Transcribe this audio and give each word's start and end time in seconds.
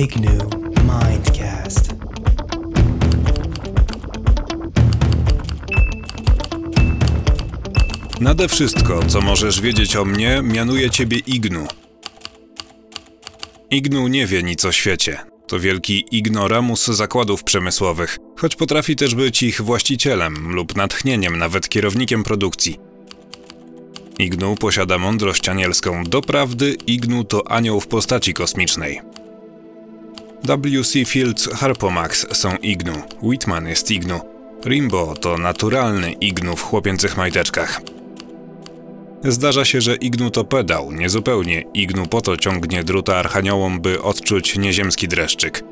Ignu 0.00 0.30
Mindcast. 0.82 1.94
Nade 8.20 8.48
wszystko, 8.48 9.00
co 9.06 9.20
możesz 9.20 9.60
wiedzieć 9.60 9.96
o 9.96 10.04
mnie, 10.04 10.40
mianuję 10.42 10.90
ciebie 10.90 11.18
Ignu. 11.18 11.66
Ignu 13.70 14.08
nie 14.08 14.26
wie 14.26 14.42
nic 14.42 14.64
o 14.64 14.72
świecie. 14.72 15.18
To 15.46 15.60
wielki 15.60 16.04
ignoramus 16.10 16.86
zakładów 16.86 17.44
przemysłowych, 17.44 18.18
choć 18.36 18.56
potrafi 18.56 18.96
też 18.96 19.14
być 19.14 19.42
ich 19.42 19.62
właścicielem 19.62 20.52
lub 20.54 20.76
natchnieniem, 20.76 21.38
nawet 21.38 21.68
kierownikiem 21.68 22.22
produkcji. 22.22 22.78
Ignu 24.18 24.54
posiada 24.54 24.98
mądrość 24.98 25.48
anielską. 25.48 26.04
Doprawdy, 26.04 26.76
Ignu 26.86 27.24
to 27.24 27.50
anioł 27.50 27.80
w 27.80 27.86
postaci 27.86 28.34
kosmicznej. 28.34 29.09
WC 30.44 31.04
Fields 31.04 31.48
Harpomax 31.54 32.26
są 32.32 32.56
Ignu, 32.56 32.92
Whitman 33.22 33.66
jest 33.66 33.90
Ignu, 33.90 34.20
Rimbo 34.64 35.14
to 35.20 35.38
naturalny 35.38 36.12
Ignu 36.12 36.56
w 36.56 36.62
chłopięcych 36.62 37.16
majteczkach. 37.16 37.80
Zdarza 39.24 39.64
się, 39.64 39.80
że 39.80 39.96
Ignu 39.96 40.30
to 40.30 40.44
pedał, 40.44 40.92
niezupełnie 40.92 41.64
Ignu 41.74 42.06
po 42.06 42.20
to 42.20 42.36
ciągnie 42.36 42.84
druta 42.84 43.16
archaniołom, 43.16 43.80
by 43.80 44.02
odczuć 44.02 44.58
nieziemski 44.58 45.08
dreszczyk. 45.08 45.64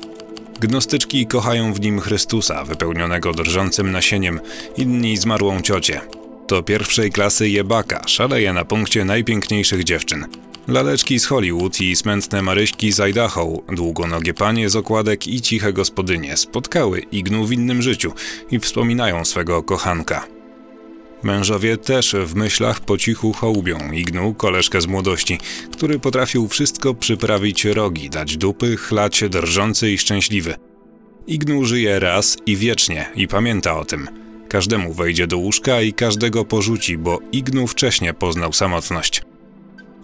Gnostyczki 0.59 1.27
kochają 1.27 1.73
w 1.73 1.81
nim 1.81 1.99
Chrystusa, 1.99 2.63
wypełnionego 2.63 3.33
drżącym 3.33 3.91
nasieniem, 3.91 4.39
inni 4.77 5.17
zmarłą 5.17 5.61
ciocię. 5.61 6.01
To 6.47 6.63
pierwszej 6.63 7.11
klasy 7.11 7.49
jebaka, 7.49 8.01
szaleje 8.07 8.53
na 8.53 8.65
punkcie 8.65 9.05
najpiękniejszych 9.05 9.83
dziewczyn. 9.83 10.25
Laleczki 10.69 11.19
z 11.19 11.25
Hollywood 11.25 11.81
i 11.81 11.95
smętne 11.95 12.41
Maryśki 12.41 12.91
z 12.91 12.99
Idaho, 12.99 13.61
długonogie 13.75 14.33
panie 14.33 14.69
z 14.69 14.75
okładek 14.75 15.27
i 15.27 15.41
ciche 15.41 15.73
gospodynie 15.73 16.37
spotkały 16.37 16.99
Ignu 16.99 17.45
w 17.45 17.51
innym 17.51 17.81
życiu 17.81 18.13
i 18.51 18.59
wspominają 18.59 19.25
swego 19.25 19.63
kochanka. 19.63 20.27
Mężowie 21.23 21.77
też 21.77 22.15
w 22.25 22.35
myślach 22.35 22.79
po 22.79 22.97
cichu 22.97 23.33
hołbią 23.33 23.91
Ignu, 23.91 24.33
koleżkę 24.33 24.81
z 24.81 24.87
młodości, 24.87 25.39
który 25.73 25.99
potrafił 25.99 26.47
wszystko 26.47 26.93
przyprawić 26.93 27.65
rogi, 27.65 28.09
dać 28.09 28.37
dupy, 28.37 28.77
chlać 28.77 29.23
drżący 29.29 29.91
i 29.91 29.97
szczęśliwy. 29.97 30.55
Ignu 31.27 31.65
żyje 31.65 31.99
raz 31.99 32.37
i 32.45 32.55
wiecznie 32.55 33.11
i 33.15 33.27
pamięta 33.27 33.79
o 33.79 33.85
tym. 33.85 34.07
Każdemu 34.49 34.93
wejdzie 34.93 35.27
do 35.27 35.37
łóżka 35.37 35.81
i 35.81 35.93
każdego 35.93 36.45
porzuci, 36.45 36.97
bo 36.97 37.19
Ignu 37.31 37.67
wcześnie 37.67 38.13
poznał 38.13 38.53
samotność. 38.53 39.28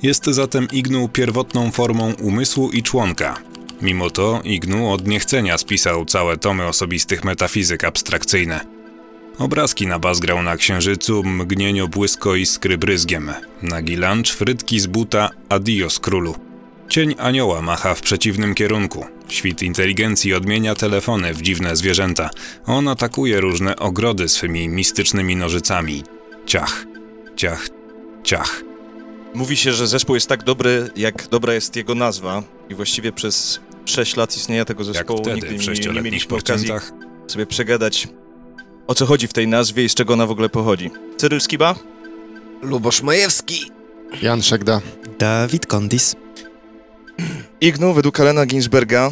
Jest 0.03 0.25
zatem 0.25 0.67
Ignu 0.71 1.09
pierwotną 1.09 1.71
formą 1.71 2.13
umysłu 2.13 2.71
i 2.71 2.83
członka. 2.83 3.41
Mimo 3.81 4.09
to 4.09 4.41
Ignu 4.43 4.91
od 4.91 5.07
niechcenia 5.07 5.57
spisał 5.57 6.05
całe 6.05 6.37
tomy 6.37 6.67
osobistych 6.67 7.23
metafizyk 7.23 7.83
abstrakcyjne. 7.83 8.65
Obrazki 9.37 9.87
na 9.87 9.99
bas 9.99 10.19
grał 10.19 10.43
na 10.43 10.57
księżycu, 10.57 11.23
mgnienio 11.23 11.87
błysko 11.87 12.35
iskry 12.35 12.77
bryzgiem. 12.77 13.31
Nagi 13.61 13.95
lunch, 13.95 14.35
frytki 14.35 14.79
z 14.79 14.87
buta, 14.87 15.29
adios 15.49 15.99
królu. 15.99 16.35
Cień 16.89 17.15
anioła 17.17 17.61
macha 17.61 17.95
w 17.95 18.01
przeciwnym 18.01 18.55
kierunku. 18.55 19.05
Świt 19.27 19.61
inteligencji 19.63 20.33
odmienia 20.33 20.75
telefony 20.75 21.33
w 21.33 21.41
dziwne 21.41 21.75
zwierzęta. 21.75 22.29
On 22.65 22.87
atakuje 22.87 23.41
różne 23.41 23.75
ogrody 23.75 24.29
swymi 24.29 24.69
mistycznymi 24.69 25.35
nożycami. 25.35 26.03
Ciach, 26.45 26.85
ciach, 27.35 27.69
ciach. 28.23 28.64
Mówi 29.35 29.57
się, 29.57 29.73
że 29.73 29.87
zespół 29.87 30.15
jest 30.15 30.27
tak 30.27 30.43
dobry, 30.43 30.89
jak 30.95 31.27
dobra 31.27 31.53
jest 31.53 31.75
jego 31.75 31.95
nazwa. 31.95 32.43
I 32.69 32.75
właściwie 32.75 33.11
przez 33.11 33.59
6 33.85 34.15
lat 34.15 34.37
istnienia 34.37 34.65
tego 34.65 34.83
Jak 34.83 34.93
zespołu 34.93 35.19
wtedy 35.19 35.35
nigdy 35.35 35.81
nie, 35.87 35.93
nie 35.93 36.01
mieliśmy 36.01 36.37
okazji 36.37 36.69
sobie 37.27 37.45
przegadać, 37.45 38.07
o 38.87 38.95
co 38.95 39.05
chodzi 39.05 39.27
w 39.27 39.33
tej 39.33 39.47
nazwie 39.47 39.83
i 39.83 39.89
z 39.89 39.93
czego 39.93 40.13
ona 40.13 40.25
w 40.25 40.31
ogóle 40.31 40.49
pochodzi. 40.49 40.91
Cyryl 41.17 41.41
Skiba? 41.41 41.75
Lubosz 42.61 43.01
Majewski. 43.01 43.71
Jan 44.21 44.43
Szegda. 44.43 44.81
Dawid 45.19 45.65
Kondis. 45.65 46.15
Ignu 47.61 47.93
według 47.93 48.19
Alena 48.19 48.45
Ginsberga. 48.45 49.09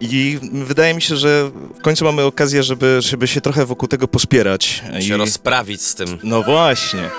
I 0.00 0.38
wydaje 0.52 0.94
mi 0.94 1.02
się, 1.02 1.16
że 1.16 1.50
w 1.78 1.82
końcu 1.82 2.04
mamy 2.04 2.22
okazję, 2.22 2.62
żeby, 2.62 2.98
żeby 3.00 3.28
się 3.28 3.40
trochę 3.40 3.66
wokół 3.66 3.88
tego 3.88 4.08
pospierać. 4.08 4.82
Się 5.00 5.14
I- 5.14 5.16
rozprawić 5.16 5.82
z 5.82 5.94
tym. 5.94 6.18
No 6.22 6.42
właśnie. 6.42 7.10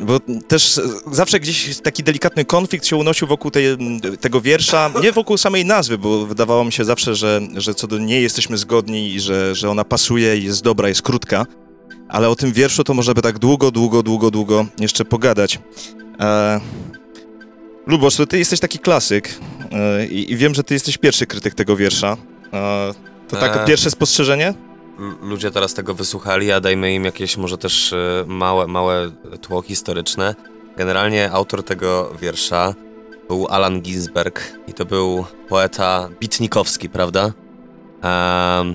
Bo 0.00 0.20
też 0.48 0.80
zawsze 1.12 1.40
gdzieś 1.40 1.80
taki 1.80 2.02
delikatny 2.02 2.44
konflikt 2.44 2.86
się 2.86 2.96
unosił 2.96 3.28
wokół 3.28 3.50
tej, 3.50 3.64
tego 4.20 4.40
wiersza, 4.40 4.90
nie 5.02 5.12
wokół 5.12 5.38
samej 5.38 5.64
nazwy, 5.64 5.98
bo 5.98 6.26
wydawało 6.26 6.64
mi 6.64 6.72
się 6.72 6.84
zawsze, 6.84 7.14
że, 7.14 7.40
że 7.56 7.74
co 7.74 7.86
do 7.86 7.98
niej 7.98 8.22
jesteśmy 8.22 8.58
zgodni 8.58 9.14
i 9.14 9.20
że, 9.20 9.54
że 9.54 9.70
ona 9.70 9.84
pasuje 9.84 10.36
i 10.36 10.44
jest 10.44 10.62
dobra, 10.62 10.88
jest 10.88 11.02
krótka, 11.02 11.46
ale 12.08 12.28
o 12.28 12.36
tym 12.36 12.52
wierszu 12.52 12.84
to 12.84 12.94
można 12.94 13.14
by 13.14 13.22
tak 13.22 13.38
długo, 13.38 13.70
długo, 13.70 14.02
długo, 14.02 14.30
długo 14.30 14.66
jeszcze 14.80 15.04
pogadać. 15.04 15.58
E, 16.20 16.60
Lubosz, 17.86 18.16
to 18.16 18.26
ty 18.26 18.38
jesteś 18.38 18.60
taki 18.60 18.78
klasyk 18.78 19.38
e, 19.72 20.06
i, 20.06 20.32
i 20.32 20.36
wiem, 20.36 20.54
że 20.54 20.64
ty 20.64 20.74
jesteś 20.74 20.98
pierwszy 20.98 21.26
krytyk 21.26 21.54
tego 21.54 21.76
wiersza. 21.76 22.16
E, 22.52 22.94
to 23.28 23.36
tak 23.36 23.56
E. 23.56 23.64
pierwsze 23.66 23.90
spostrzeżenie? 23.90 24.54
Ludzie 25.22 25.50
teraz 25.50 25.74
tego 25.74 25.94
wysłuchali, 25.94 26.52
a 26.52 26.60
dajmy 26.60 26.94
im 26.94 27.04
jakieś 27.04 27.36
może 27.36 27.58
też 27.58 27.92
e, 27.92 28.24
małe, 28.26 28.66
małe 28.66 29.10
tło 29.40 29.62
historyczne. 29.62 30.34
Generalnie 30.76 31.30
autor 31.32 31.62
tego 31.62 32.12
wiersza 32.20 32.74
był 33.28 33.46
Alan 33.48 33.80
Ginsberg 33.82 34.52
i 34.66 34.72
to 34.74 34.84
był 34.84 35.24
poeta 35.48 36.08
bitnikowski, 36.20 36.88
prawda? 36.88 37.24
Em, 38.02 38.74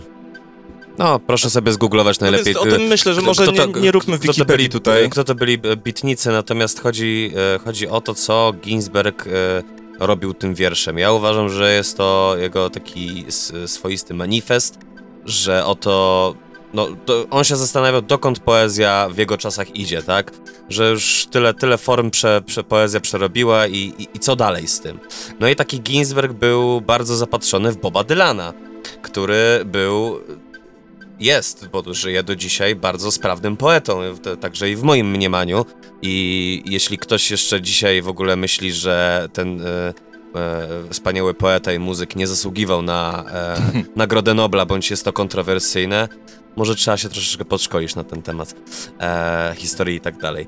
no, 0.98 1.20
proszę 1.20 1.50
sobie 1.50 1.72
zgooglować 1.72 2.20
najlepiej. 2.20 2.54
No 2.54 2.62
więc 2.64 2.74
o 2.74 2.78
tym 2.78 2.88
myślę, 2.88 3.14
że 3.14 3.22
kto- 3.22 3.28
może 3.28 3.44
kto 3.44 3.52
nie, 3.52 3.74
to- 3.74 3.80
nie 3.80 3.92
róbmy 3.92 4.18
kto 4.18 4.28
to 4.28 4.34
Wikipedii 4.34 4.58
byli, 4.58 4.70
tutaj. 4.70 5.10
Kto 5.10 5.24
to 5.24 5.36
byli 5.36 5.54
e, 5.64 5.76
bitnicy, 5.78 6.32
natomiast 6.32 6.80
chodzi, 6.82 7.32
e, 7.56 7.60
chodzi 7.60 7.88
o 7.88 8.02
to, 8.02 8.14
co 8.14 8.54
Ginsberg 8.62 9.26
robił 10.00 10.34
tym 10.34 10.56
wierszem. 10.56 10.98
Ja 10.98 11.12
uważam, 11.12 11.50
że 11.50 11.74
jest 11.74 11.98
to 11.98 12.36
jego 12.40 12.70
taki 12.70 13.26
swoisty 13.66 14.14
manifest, 14.14 14.78
że 15.28 15.66
oto 15.66 16.36
no, 16.74 16.88
on 17.30 17.44
się 17.44 17.56
zastanawiał, 17.56 18.02
dokąd 18.02 18.40
poezja 18.40 19.10
w 19.12 19.18
jego 19.18 19.38
czasach 19.38 19.76
idzie, 19.76 20.04
tak? 20.04 20.32
Że 20.70 20.90
już 20.90 21.28
tyle, 21.32 21.54
tyle 21.54 21.78
form 21.78 22.12
prze, 22.12 22.42
prze 22.46 22.64
poezja 22.64 23.00
przerobiła 23.00 23.68
i, 23.68 23.78
i, 23.78 24.08
i 24.14 24.20
co 24.20 24.36
dalej 24.36 24.68
z 24.68 24.80
tym? 24.80 25.00
No 25.40 25.48
i 25.48 25.56
taki 25.56 25.82
Ginsberg 25.82 26.34
był 26.34 26.82
bardzo 26.82 27.16
zapatrzony 27.16 27.72
w 27.72 27.78
Boba 27.78 28.04
Dylana, 28.04 28.54
który 29.02 29.62
był 29.66 30.20
jest, 31.20 31.68
bo 31.68 31.94
żyje 31.94 32.24
do 32.24 32.36
dzisiaj 32.36 32.76
bardzo 32.76 33.12
sprawnym 33.12 33.58
poetą, 33.58 34.02
także 34.42 34.70
i 34.70 34.76
w 34.76 34.84
moim 34.84 35.12
mniemaniu. 35.12 35.66
I 36.02 36.64
jeśli 36.66 36.98
ktoś 36.98 37.32
jeszcze 37.32 37.62
dzisiaj 37.62 38.02
w 38.02 38.08
ogóle 38.08 38.36
myśli, 38.36 38.74
że 38.74 39.28
ten 39.34 39.62
e, 39.62 39.94
e, 40.36 40.68
wspaniały 40.90 41.34
poeta 41.34 41.74
i 41.74 41.80
muzyk 41.80 42.16
nie 42.16 42.28
zasługiwał 42.28 42.82
na 42.82 43.24
e, 43.32 43.62
Nagrodę 43.96 44.34
Nobla, 44.34 44.66
bądź 44.66 44.92
jest 44.92 45.06
to 45.06 45.14
kontrowersyjne, 45.14 46.08
może 46.56 46.76
trzeba 46.76 46.98
się 46.98 47.10
troszeczkę 47.10 47.46
podszkolić 47.46 47.96
na 47.96 48.04
ten 48.04 48.22
temat 48.22 48.56
e, 49.00 49.54
historii 49.58 49.96
i 49.96 50.02
tak 50.02 50.18
dalej. 50.18 50.48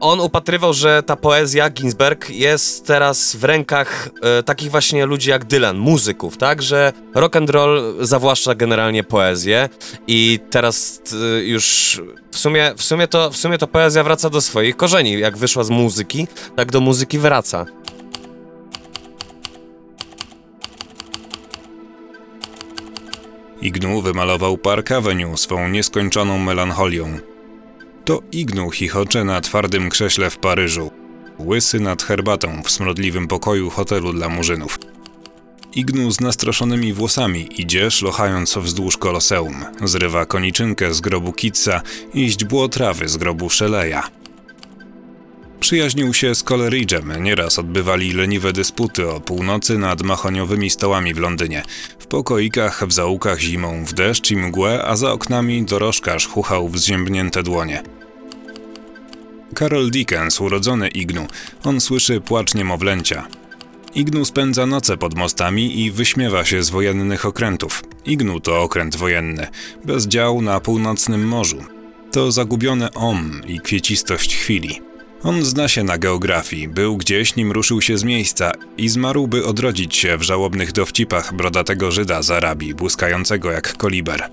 On 0.00 0.20
upatrywał, 0.20 0.74
że 0.74 1.02
ta 1.02 1.16
poezja, 1.16 1.70
Ginsberg, 1.70 2.30
jest 2.30 2.86
teraz 2.86 3.36
w 3.36 3.44
rękach 3.44 4.08
e, 4.22 4.42
takich 4.42 4.70
właśnie 4.70 5.06
ludzi 5.06 5.30
jak 5.30 5.44
Dylan, 5.44 5.78
muzyków, 5.78 6.36
tak? 6.36 6.62
Że 6.62 6.92
rock 7.14 7.36
and 7.36 7.50
roll 7.50 7.96
zawłaszcza 8.00 8.54
generalnie 8.54 9.04
poezję 9.04 9.68
i 10.06 10.40
teraz 10.50 11.02
y, 11.12 11.44
już 11.44 12.00
w 12.30 12.38
sumie, 12.38 12.72
w, 12.76 12.82
sumie 12.82 13.08
to, 13.08 13.30
w 13.30 13.36
sumie 13.36 13.58
to 13.58 13.66
poezja 13.66 14.04
wraca 14.04 14.30
do 14.30 14.40
swoich 14.40 14.76
korzeni. 14.76 15.18
Jak 15.18 15.38
wyszła 15.38 15.64
z 15.64 15.70
muzyki, 15.70 16.26
tak 16.56 16.72
do 16.72 16.80
muzyki 16.80 17.18
wraca. 17.18 17.66
Ignu 23.62 24.02
wymalował 24.02 24.58
Park 24.58 24.92
Avenue 24.92 25.36
swą 25.36 25.68
nieskończoną 25.68 26.38
melancholią. 26.38 27.18
To 28.04 28.22
Ignu 28.32 28.70
chichocze 28.70 29.24
na 29.24 29.40
twardym 29.40 29.90
krześle 29.90 30.30
w 30.30 30.38
Paryżu, 30.38 30.90
łysy 31.38 31.80
nad 31.80 32.02
herbatą 32.02 32.62
w 32.62 32.70
smrodliwym 32.70 33.28
pokoju 33.28 33.70
hotelu 33.70 34.12
dla 34.12 34.28
murzynów. 34.28 34.78
Ignu 35.74 36.10
z 36.10 36.20
nastroszonymi 36.20 36.92
włosami 36.92 37.48
idzie, 37.62 37.90
szlochając 37.90 38.56
wzdłuż 38.56 38.96
koloseum, 38.96 39.64
zrywa 39.84 40.26
koniczynkę 40.26 40.94
z 40.94 41.00
grobu 41.00 41.32
Kitsa 41.32 41.82
i 42.14 42.28
źdźbło 42.28 42.68
trawy 42.68 43.08
z 43.08 43.16
grobu 43.16 43.50
Szeleja. 43.50 44.19
Przyjaźnił 45.60 46.14
się 46.14 46.34
z 46.34 46.44
Coleridge'em, 46.44 47.20
nieraz 47.20 47.58
odbywali 47.58 48.12
leniwe 48.12 48.52
dysputy 48.52 49.10
o 49.10 49.20
północy 49.20 49.78
nad 49.78 50.02
mahoniowymi 50.02 50.70
stołami 50.70 51.14
w 51.14 51.18
Londynie. 51.18 51.62
W 51.98 52.06
pokoikach, 52.06 52.86
w 52.86 52.92
zaułkach 52.92 53.40
zimą, 53.40 53.84
w 53.84 53.92
deszcz 53.92 54.30
i 54.30 54.36
mgłę, 54.36 54.84
a 54.84 54.96
za 54.96 55.12
oknami 55.12 55.64
dorożkarz 55.64 56.26
chuchał 56.26 56.68
w 56.68 56.78
zziębnięte 56.78 57.42
dłonie. 57.42 57.82
Carol 59.58 59.90
Dickens, 59.90 60.40
urodzony 60.40 60.88
Ignu, 60.88 61.26
on 61.64 61.80
słyszy 61.80 62.20
płacz 62.20 62.54
niemowlęcia. 62.54 63.26
Ignu 63.94 64.24
spędza 64.24 64.66
noce 64.66 64.96
pod 64.96 65.14
mostami 65.14 65.80
i 65.80 65.90
wyśmiewa 65.90 66.44
się 66.44 66.62
z 66.62 66.70
wojennych 66.70 67.26
okrętów. 67.26 67.84
Ignu 68.06 68.40
to 68.40 68.62
okręt 68.62 68.96
wojenny, 68.96 69.46
bez 69.84 70.06
dział 70.06 70.42
na 70.42 70.60
północnym 70.60 71.28
morzu. 71.28 71.64
To 72.12 72.32
zagubione 72.32 72.92
om 72.94 73.42
i 73.46 73.60
kwiecistość 73.60 74.36
chwili. 74.36 74.89
On 75.22 75.44
zna 75.44 75.68
się 75.68 75.84
na 75.84 75.98
geografii, 75.98 76.68
był 76.68 76.96
gdzieś, 76.96 77.36
nim 77.36 77.52
ruszył 77.52 77.80
się 77.80 77.98
z 77.98 78.04
miejsca 78.04 78.52
i 78.76 78.88
zmarł, 78.88 79.28
by 79.28 79.46
odrodzić 79.46 79.96
się 79.96 80.16
w 80.16 80.22
żałobnych 80.22 80.72
dowcipach 80.72 81.34
brodatego 81.34 81.90
Żyda 81.90 82.22
z 82.22 82.30
Arabii, 82.30 82.74
błyskającego 82.74 83.50
jak 83.50 83.76
koliber. 83.76 84.30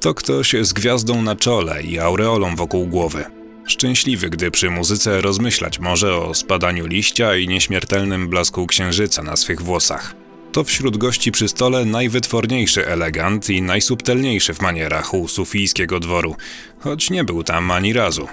To 0.00 0.14
ktoś 0.14 0.54
z 0.60 0.72
gwiazdą 0.72 1.22
na 1.22 1.36
czole 1.36 1.82
i 1.82 1.98
aureolą 1.98 2.56
wokół 2.56 2.86
głowy. 2.86 3.24
Szczęśliwy, 3.66 4.30
gdy 4.30 4.50
przy 4.50 4.70
muzyce 4.70 5.20
rozmyślać 5.20 5.78
może 5.78 6.16
o 6.16 6.34
spadaniu 6.34 6.86
liścia 6.86 7.36
i 7.36 7.48
nieśmiertelnym 7.48 8.28
blasku 8.28 8.66
księżyca 8.66 9.22
na 9.22 9.36
swych 9.36 9.62
włosach. 9.62 10.14
To 10.52 10.64
wśród 10.64 10.96
gości 10.96 11.32
przy 11.32 11.48
stole 11.48 11.84
najwytworniejszy 11.84 12.86
elegant 12.86 13.50
i 13.50 13.62
najsubtelniejszy 13.62 14.54
w 14.54 14.60
manierach 14.60 15.14
u 15.14 15.28
sufijskiego 15.28 16.00
dworu, 16.00 16.36
choć 16.78 17.10
nie 17.10 17.24
był 17.24 17.42
tam 17.42 17.70
ani 17.70 17.92
razu. 17.92 18.28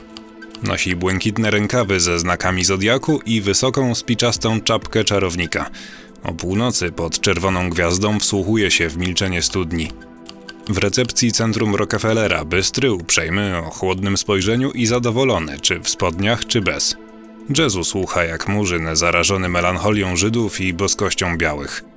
Nosi 0.64 0.96
błękitne 0.96 1.52
rękawy 1.52 2.00
ze 2.00 2.20
znakami 2.20 2.64
zodiaku 2.64 3.20
i 3.26 3.42
wysoką, 3.42 3.96
spiczastą 3.96 4.62
czapkę 4.62 5.04
czarownika. 5.04 5.70
O 6.24 6.34
północy 6.34 6.92
pod 6.92 7.20
czerwoną 7.20 7.70
gwiazdą 7.70 8.20
wsłuchuje 8.20 8.72
się 8.72 8.90
w 8.90 8.98
milczenie 8.98 9.42
studni. 9.42 9.92
W 10.70 10.78
recepcji 10.78 11.32
centrum 11.32 11.76
Rockefellera 11.76 12.46
bystry, 12.46 12.92
uprzejmy, 12.92 13.58
o 13.58 13.70
chłodnym 13.70 14.18
spojrzeniu 14.18 14.72
i 14.72 14.86
zadowolony, 14.86 15.60
czy 15.60 15.80
w 15.80 15.90
spodniach, 15.90 16.46
czy 16.46 16.62
bez. 16.62 16.96
Jazzu 17.58 17.84
słucha 17.84 18.24
jak 18.24 18.48
murzyn 18.48 18.96
zarażony 18.96 19.50
melancholią 19.50 20.16
Żydów 20.16 20.62
i 20.62 20.74
boskością 20.74 21.38
białych. 21.38 21.95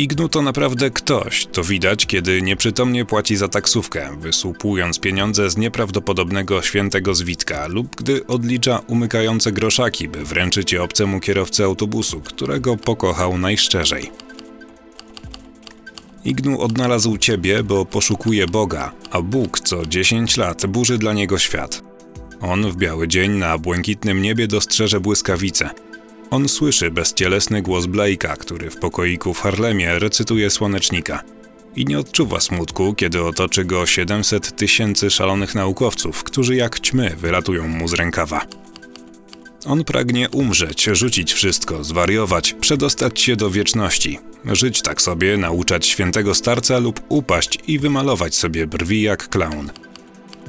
Ignu 0.00 0.28
to 0.28 0.42
naprawdę 0.42 0.90
ktoś, 0.90 1.46
to 1.46 1.64
widać, 1.64 2.06
kiedy 2.06 2.42
nieprzytomnie 2.42 3.04
płaci 3.04 3.36
za 3.36 3.48
taksówkę, 3.48 4.16
wysłupując 4.20 5.00
pieniądze 5.00 5.50
z 5.50 5.56
nieprawdopodobnego 5.56 6.62
świętego 6.62 7.14
zwitka 7.14 7.66
lub 7.66 7.96
gdy 7.96 8.26
odlicza 8.26 8.78
umykające 8.86 9.52
groszaki, 9.52 10.08
by 10.08 10.24
wręczyć 10.24 10.72
je 10.72 10.82
obcemu 10.82 11.20
kierowcy 11.20 11.64
autobusu, 11.64 12.20
którego 12.20 12.76
pokochał 12.76 13.38
najszczerzej. 13.38 14.10
Ignu 16.24 16.60
odnalazł 16.60 17.18
ciebie, 17.18 17.62
bo 17.62 17.84
poszukuje 17.84 18.46
Boga, 18.46 18.92
a 19.10 19.22
Bóg 19.22 19.60
co 19.60 19.86
10 19.86 20.36
lat 20.36 20.66
burzy 20.66 20.98
dla 20.98 21.12
niego 21.12 21.38
świat. 21.38 21.82
On 22.40 22.70
w 22.70 22.76
biały 22.76 23.08
dzień 23.08 23.32
na 23.32 23.58
błękitnym 23.58 24.22
niebie 24.22 24.46
dostrzeże 24.46 25.00
błyskawice. 25.00 25.70
On 26.30 26.48
słyszy 26.48 26.90
bezcielesny 26.90 27.62
głos 27.62 27.84
Blake'a, 27.84 28.36
który 28.36 28.70
w 28.70 28.76
pokoiku 28.76 29.34
w 29.34 29.40
Harlemie 29.40 29.98
recytuje 29.98 30.50
słonecznika. 30.50 31.22
I 31.76 31.84
nie 31.84 31.98
odczuwa 31.98 32.40
smutku, 32.40 32.94
kiedy 32.94 33.22
otoczy 33.22 33.64
go 33.64 33.86
700 33.86 34.56
tysięcy 34.56 35.10
szalonych 35.10 35.54
naukowców, 35.54 36.24
którzy 36.24 36.56
jak 36.56 36.80
ćmy 36.80 37.16
wylatują 37.16 37.68
mu 37.68 37.88
z 37.88 37.92
rękawa. 37.92 38.46
On 39.66 39.84
pragnie 39.84 40.30
umrzeć, 40.30 40.84
rzucić 40.92 41.32
wszystko, 41.32 41.84
zwariować, 41.84 42.52
przedostać 42.52 43.20
się 43.20 43.36
do 43.36 43.50
wieczności. 43.50 44.18
Żyć 44.44 44.82
tak 44.82 45.02
sobie, 45.02 45.36
nauczać 45.36 45.86
świętego 45.86 46.34
starca 46.34 46.78
lub 46.78 47.00
upaść 47.08 47.58
i 47.66 47.78
wymalować 47.78 48.34
sobie 48.34 48.66
brwi 48.66 49.02
jak 49.02 49.28
klaun. 49.28 49.70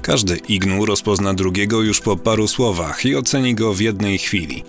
Każdy 0.02 0.38
ignu 0.38 0.86
rozpozna 0.86 1.34
drugiego 1.34 1.82
już 1.82 2.02
po 2.02 2.18
paru 2.18 2.48
słowach 2.48 3.06
i 3.06 3.16
oceni 3.16 3.56
go 3.56 3.74
w 3.74 3.80
jednej 3.80 4.18
chwili. 4.18 4.64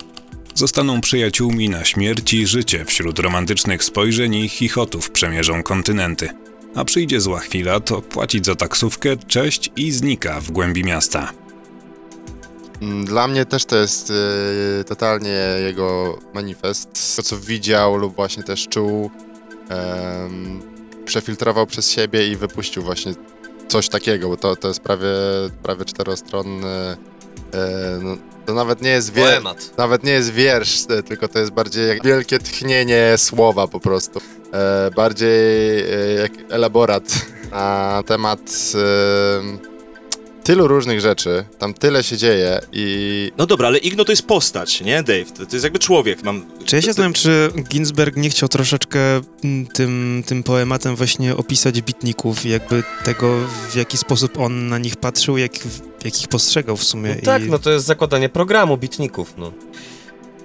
Zostaną 0.55 1.01
przyjaciółmi 1.01 1.69
na 1.69 1.85
śmierć 1.85 2.33
i 2.33 2.47
życie 2.47 2.85
wśród 2.85 3.19
romantycznych 3.19 3.83
spojrzeń 3.83 4.35
i 4.35 4.49
chichotów 4.49 5.11
przemierzą 5.11 5.63
kontynenty. 5.63 6.29
A 6.75 6.85
przyjdzie 6.85 7.21
zła 7.21 7.39
chwila, 7.39 7.79
to 7.79 8.01
płacić 8.01 8.45
za 8.45 8.55
taksówkę, 8.55 9.17
cześć 9.17 9.71
i 9.75 9.91
znika 9.91 10.41
w 10.41 10.51
głębi 10.51 10.83
miasta. 10.83 11.31
Mm, 12.81 13.05
Dla 13.05 13.27
mnie 13.27 13.45
też 13.45 13.65
to 13.65 13.75
jest 13.77 14.09
y, 14.09 14.13
totalnie 14.83 15.39
jego 15.65 16.19
manifest. 16.33 17.15
To, 17.15 17.23
co 17.23 17.37
widział 17.39 17.97
lub 17.97 18.15
właśnie 18.15 18.43
też 18.43 18.67
czuł, 18.67 19.11
przefiltrował 21.05 21.67
przez 21.67 21.91
siebie 21.91 22.27
i 22.27 22.35
wypuścił 22.35 22.83
właśnie 22.83 23.13
coś 23.67 23.89
takiego, 23.89 24.29
bo 24.29 24.37
to, 24.37 24.55
to 24.55 24.67
jest 24.67 24.79
prawie, 24.79 25.07
prawie 25.63 25.85
czterostronny. 25.85 26.97
E, 27.53 27.99
no, 28.01 28.17
to 28.45 28.53
nawet 28.53 28.81
nie 28.81 28.89
jest 28.89 29.13
wiersz, 29.13 29.29
Poemat. 29.29 29.77
nawet 29.77 30.03
nie 30.03 30.11
jest 30.11 30.31
wiersz, 30.31 30.77
e, 30.89 31.03
tylko 31.03 31.27
to 31.27 31.39
jest 31.39 31.51
bardziej 31.51 31.87
jak 31.87 32.03
wielkie 32.03 32.39
tchnienie 32.39 33.13
słowa 33.17 33.67
po 33.67 33.79
prostu. 33.79 34.21
E, 34.53 34.91
bardziej 34.95 35.79
e, 35.79 36.13
jak 36.21 36.31
elaborat 36.49 37.03
na 37.51 38.03
temat 38.07 38.39
e, 38.75 39.73
tylu 40.43 40.67
różnych 40.67 41.01
rzeczy. 41.01 41.45
Tam 41.59 41.73
tyle 41.73 42.03
się 42.03 42.17
dzieje 42.17 42.59
i 42.71 43.31
No 43.37 43.45
dobra, 43.45 43.67
ale 43.67 43.77
Igno 43.77 44.05
to 44.05 44.11
jest 44.11 44.25
postać, 44.27 44.81
nie, 44.81 45.03
Dave? 45.03 45.31
To, 45.31 45.45
to 45.45 45.55
jest 45.55 45.63
jakby 45.63 45.79
człowiek. 45.79 46.23
Mam... 46.23 46.45
Czy 46.65 46.75
ja 46.75 46.81
się 46.81 46.85
zastanawiam, 46.85 47.13
czy 47.13 47.49
Ginsberg 47.69 48.15
nie 48.15 48.29
chciał 48.29 48.49
troszeczkę 48.49 48.99
mm, 49.43 49.67
tym, 49.67 50.23
tym 50.25 50.43
poematem 50.43 50.95
właśnie 50.95 51.35
opisać 51.35 51.81
bitników, 51.81 52.45
jakby 52.45 52.83
tego, 53.05 53.37
w 53.69 53.75
jaki 53.75 53.97
sposób 53.97 54.39
on 54.39 54.67
na 54.67 54.77
nich 54.77 54.95
patrzył, 54.95 55.37
jak, 55.37 55.51
jak 56.03 56.21
ich 56.21 56.27
postrzegał 56.27 56.77
w 56.77 56.83
sumie. 56.83 57.15
No 57.15 57.21
tak, 57.25 57.43
i... 57.43 57.49
no 57.49 57.59
to 57.59 57.71
jest 57.71 57.85
zakładanie 57.85 58.29
programu 58.29 58.77
bitników, 58.77 59.33
no. 59.37 59.51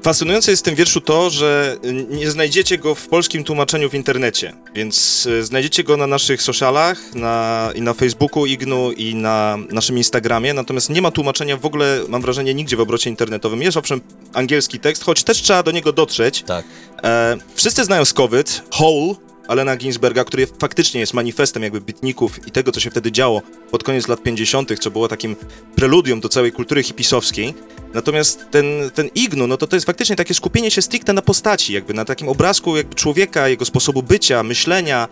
Fascynujące 0.03 0.51
jest 0.51 0.63
w 0.63 0.65
tym 0.65 0.75
wierszu 0.75 1.01
to, 1.01 1.31
że 1.31 1.77
nie 2.11 2.31
znajdziecie 2.31 2.79
go 2.79 2.95
w 2.95 3.09
polskim 3.09 3.45
tłumaczeniu 3.45 3.91
w 3.91 3.95
internecie, 3.95 4.55
więc 4.75 5.27
y, 5.27 5.45
znajdziecie 5.45 5.85
go 5.85 5.97
na 5.97 6.07
naszych 6.07 6.43
socialach, 6.43 7.15
na, 7.15 7.71
i 7.75 7.83
na 7.83 7.95
Facebooku 7.95 8.47
Ignu, 8.47 8.93
i 8.93 9.15
na 9.15 9.59
naszym 9.71 9.99
Instagramie, 9.99 10.55
natomiast 10.55 10.91
nie 10.91 11.03
ma 11.03 11.11
tłumaczenia 11.11 11.57
w 11.57 11.67
ogóle, 11.67 12.01
mam 12.09 12.23
wrażenie, 12.23 12.55
nigdzie 12.55 12.77
w 12.77 12.81
obrocie 12.81 13.11
internetowym. 13.11 13.63
Jest 13.63 13.77
owszem 13.77 14.01
angielski 14.35 14.81
tekst, 14.81 15.05
choć 15.05 15.23
też 15.23 15.43
trzeba 15.43 15.63
do 15.63 15.71
niego 15.71 15.93
dotrzeć. 15.93 16.43
Tak. 16.43 16.65
E, 17.05 17.37
wszyscy 17.55 17.85
znają 17.85 18.05
Skowyt, 18.05 18.63
Hole, 18.71 19.15
Alena 19.49 19.77
Ginsberga, 19.77 20.25
który 20.25 20.47
faktycznie 20.47 21.01
jest 21.01 21.15
manifestem 21.15 21.63
jakby 21.63 21.81
bitników 21.81 22.49
i 22.49 22.51
tego, 22.51 22.73
co 22.73 22.81
się 22.81 22.91
wtedy 22.91 23.13
działo 23.13 23.43
pod 23.71 23.85
koniec 23.85 24.09
lat 24.09 24.23
50., 24.23 24.79
co 24.79 24.91
było 24.91 25.09
takim 25.09 25.37
preludium 25.77 26.21
do 26.21 26.29
całej 26.29 26.53
kultury 26.53 26.83
hipisowskiej. 26.83 27.55
Natomiast 27.95 28.47
ten, 28.51 28.67
ten 28.95 29.09
Ignu, 29.15 29.47
no 29.47 29.57
to 29.57 29.67
to 29.67 29.77
jest 29.77 29.87
faktycznie 29.87 30.17
takie 30.17 30.35
skupienie 30.35 30.71
się 30.71 30.83
stricte 30.83 31.13
na 31.13 31.23
postaci, 31.23 31.73
jakby 31.73 31.95
na 31.95 32.05
takim 32.05 32.29
obrazku 32.29 32.77
jakby 32.77 32.95
człowieka, 32.95 33.49
jego 33.49 33.65
sposobu 33.65 34.03
bycia, 34.03 34.43
myślenia. 34.43 35.09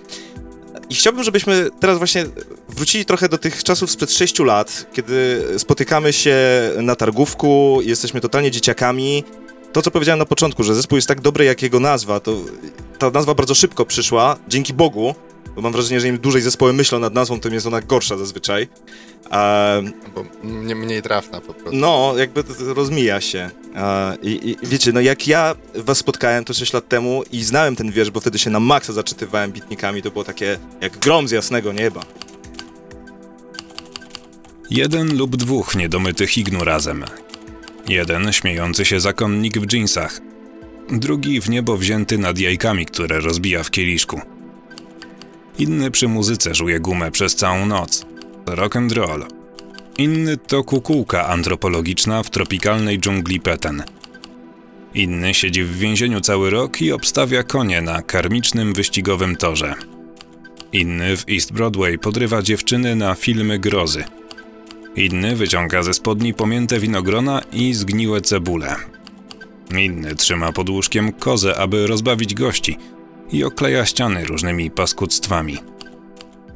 I 0.90 0.94
chciałbym, 0.94 1.24
żebyśmy 1.24 1.70
teraz 1.80 1.98
właśnie 1.98 2.26
wrócili 2.68 3.04
trochę 3.04 3.28
do 3.28 3.38
tych 3.38 3.64
czasów 3.64 3.90
sprzed 3.90 4.12
6 4.12 4.38
lat, 4.38 4.86
kiedy 4.92 5.44
spotykamy 5.58 6.12
się 6.12 6.36
na 6.82 6.96
targówku, 6.96 7.78
jesteśmy 7.84 8.20
totalnie 8.20 8.50
dzieciakami. 8.50 9.24
To, 9.76 9.82
co 9.82 9.90
powiedziałem 9.90 10.18
na 10.18 10.26
początku, 10.26 10.62
że 10.62 10.74
zespół 10.74 10.96
jest 10.96 11.08
tak 11.08 11.20
dobry 11.20 11.44
jak 11.44 11.62
jego 11.62 11.80
nazwa, 11.80 12.20
to 12.20 12.36
ta 12.98 13.10
nazwa 13.10 13.34
bardzo 13.34 13.54
szybko 13.54 13.84
przyszła, 13.84 14.36
dzięki 14.48 14.74
Bogu, 14.74 15.14
bo 15.56 15.62
mam 15.62 15.72
wrażenie, 15.72 16.00
że 16.00 16.08
im 16.08 16.18
dłużej 16.18 16.42
zespoły 16.42 16.72
myślą 16.72 16.98
nad 16.98 17.14
nazwą, 17.14 17.40
tym 17.40 17.54
jest 17.54 17.66
ona 17.66 17.80
gorsza 17.80 18.16
zazwyczaj. 18.16 18.68
Ehm, 19.30 19.92
bo 20.14 20.24
mnie 20.42 20.74
mniej 20.74 21.02
trafna 21.02 21.40
po 21.40 21.54
prostu. 21.54 21.76
no, 21.76 22.14
jakby 22.18 22.44
to, 22.44 22.54
to 22.54 22.74
rozmija 22.74 23.20
się. 23.20 23.50
E, 23.74 24.16
i, 24.22 24.50
I 24.50 24.66
wiecie, 24.66 24.92
no 24.92 25.00
jak 25.00 25.28
ja 25.28 25.54
was 25.74 25.98
spotkałem 25.98 26.44
to 26.44 26.54
6 26.54 26.72
lat 26.72 26.88
temu 26.88 27.22
i 27.32 27.44
znałem 27.44 27.76
ten 27.76 27.92
wiersz, 27.92 28.10
bo 28.10 28.20
wtedy 28.20 28.38
się 28.38 28.50
na 28.50 28.60
maksa 28.60 28.92
zaczytywałem 28.92 29.52
bitnikami, 29.52 30.02
to 30.02 30.10
było 30.10 30.24
takie 30.24 30.58
jak 30.80 30.98
grom 30.98 31.28
z 31.28 31.30
jasnego 31.30 31.72
nieba. 31.72 32.00
Jeden 34.70 35.16
lub 35.16 35.36
dwóch 35.36 35.74
niedomytych 35.76 36.38
ignu 36.38 36.64
razem. 36.64 37.04
Jeden 37.88 38.32
śmiejący 38.32 38.84
się 38.84 39.00
zakonnik 39.00 39.58
w 39.58 39.66
dżinsach. 39.66 40.20
Drugi 40.90 41.40
w 41.40 41.50
niebo 41.50 41.76
wzięty 41.76 42.18
nad 42.18 42.38
jajkami, 42.38 42.86
które 42.86 43.20
rozbija 43.20 43.62
w 43.62 43.70
kieliszku. 43.70 44.20
Inny 45.58 45.90
przy 45.90 46.08
muzyce 46.08 46.54
żuje 46.54 46.80
gumę 46.80 47.10
przez 47.10 47.36
całą 47.36 47.66
noc. 47.66 48.06
Rock 48.46 48.76
and 48.76 48.92
roll. 48.92 49.24
Inny 49.98 50.36
to 50.36 50.64
kukułka 50.64 51.26
antropologiczna 51.26 52.22
w 52.22 52.30
tropikalnej 52.30 52.98
dżungli 52.98 53.40
Peten. 53.40 53.82
Inny 54.94 55.34
siedzi 55.34 55.64
w 55.64 55.78
więzieniu 55.78 56.20
cały 56.20 56.50
rok 56.50 56.82
i 56.82 56.92
obstawia 56.92 57.42
konie 57.42 57.82
na 57.82 58.02
karmicznym 58.02 58.72
wyścigowym 58.72 59.36
torze. 59.36 59.74
Inny 60.72 61.16
w 61.16 61.24
East 61.30 61.52
Broadway 61.52 61.98
podrywa 61.98 62.42
dziewczyny 62.42 62.96
na 62.96 63.14
filmy 63.14 63.58
grozy. 63.58 64.04
Inny 64.96 65.36
wyciąga 65.36 65.82
ze 65.82 65.94
spodni 65.94 66.34
pomięte 66.34 66.80
winogrona 66.80 67.42
i 67.52 67.74
zgniłe 67.74 68.20
cebule. 68.20 68.76
Inny 69.78 70.14
trzyma 70.14 70.52
pod 70.52 70.70
łóżkiem 70.70 71.12
kozę, 71.12 71.56
aby 71.56 71.86
rozbawić 71.86 72.34
gości 72.34 72.78
i 73.32 73.44
okleja 73.44 73.86
ściany 73.86 74.24
różnymi 74.24 74.70
paskudztwami. 74.70 75.58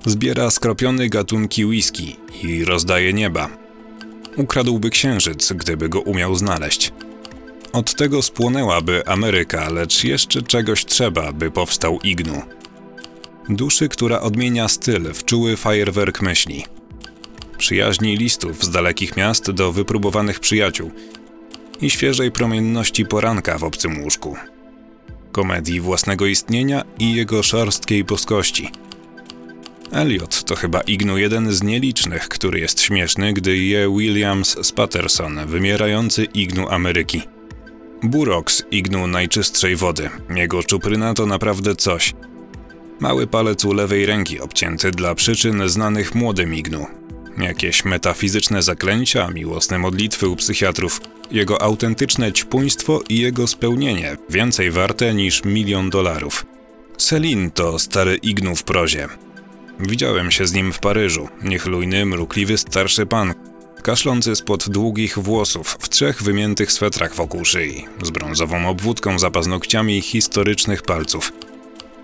Zbiera 0.07 0.51
skropione 0.51 1.09
gatunki 1.09 1.65
whisky 1.65 2.17
i 2.43 2.65
rozdaje 2.65 3.13
nieba. 3.13 3.49
Ukradłby 4.37 4.91
księżyc, 4.91 5.53
gdyby 5.53 5.89
go 5.89 6.01
umiał 6.01 6.35
znaleźć. 6.35 6.93
Od 7.73 7.95
tego 7.95 8.23
spłonęłaby 8.23 9.07
Ameryka, 9.07 9.71
lecz 9.71 10.05
jeszcze 10.05 10.43
czegoś 10.43 10.85
trzeba, 10.85 11.33
by 11.33 11.51
powstał 11.51 11.99
Ignu. 12.05 12.43
Duszy, 13.49 13.89
która 13.89 14.21
odmienia 14.21 14.69
styl 14.69 15.13
w 15.15 15.25
czuły 15.25 15.57
fajerwerk 15.57 16.23
myśli. 16.23 16.65
Przyjaźni 17.61 18.17
listów 18.17 18.65
z 18.65 18.71
dalekich 18.71 19.17
miast 19.17 19.51
do 19.51 19.73
wypróbowanych 19.73 20.41
przyjaciół 20.41 20.91
i 21.81 21.91
świeżej 21.91 22.31
promienności 22.31 23.07
poranka 23.07 23.59
w 23.59 23.65
obcym 23.65 24.03
łóżku. 24.03 24.37
Komedii 25.33 25.81
własnego 25.81 26.27
istnienia 26.27 26.85
i 26.99 27.15
jego 27.15 27.43
szorstkiej 27.43 28.05
boskości. 28.05 28.71
Elliot 29.93 30.45
to 30.45 30.57
chyba 30.57 30.81
Ignu 30.81 31.19
jeden 31.19 31.53
z 31.53 31.63
nielicznych, 31.63 32.29
który 32.29 32.61
jest 32.61 32.81
śmieszny, 32.81 33.33
gdy 33.33 33.57
je 33.57 33.95
Williams 33.99 34.57
z 34.67 34.73
Patterson, 34.73 35.47
wymierający 35.47 36.25
Ignu 36.25 36.69
Ameryki. 36.69 37.23
Burox 38.03 38.63
Ignu 38.71 39.07
najczystszej 39.07 39.77
wody. 39.77 40.11
Jego 40.37 40.63
czupryna 40.63 41.15
to 41.15 41.27
naprawdę 41.27 41.77
coś. 41.77 42.15
Mały 43.01 43.27
palec 43.27 43.65
u 43.65 43.73
lewej 43.73 44.07
ręki 44.07 44.41
obcięty 44.41 44.91
dla 44.91 45.15
przyczyn 45.15 45.69
znanych 45.69 46.15
młodym 46.15 46.55
Ignu. 46.55 47.00
Jakieś 47.39 47.85
metafizyczne 47.85 48.63
zaklęcia, 48.63 49.29
miłosne 49.29 49.79
modlitwy 49.79 50.29
u 50.29 50.37
psychiatrów. 50.37 51.01
Jego 51.31 51.63
autentyczne 51.63 52.33
ćpuństwo 52.33 53.01
i 53.09 53.19
jego 53.19 53.47
spełnienie 53.47 54.17
więcej 54.31 54.71
warte 54.71 55.15
niż 55.15 55.45
milion 55.45 55.91
dolarów. 55.91 56.47
Selin 56.99 57.51
to 57.51 57.79
stary 57.79 58.17
Ignu 58.17 58.57
w 58.57 58.63
prozie. 58.63 59.09
Widziałem 59.81 60.31
się 60.31 60.47
z 60.47 60.53
nim 60.53 60.73
w 60.73 60.79
Paryżu. 60.79 61.29
Niechlujny, 61.43 62.07
mrukliwy 62.07 62.59
starszy 62.59 63.07
pan, 63.07 63.35
kaszlący 63.83 64.37
spod 64.37 64.69
długich 64.69 65.19
włosów, 65.19 65.77
w 65.81 65.89
trzech 65.89 66.23
wymiętych 66.23 66.73
swetrach 66.73 67.15
wokół 67.15 67.45
szyi, 67.45 67.85
z 68.03 68.11
brązową 68.11 68.69
obwódką 68.69 69.19
za 69.19 69.31
paznokciami 69.31 70.03
historycznych 70.03 70.83
palców. 70.83 71.33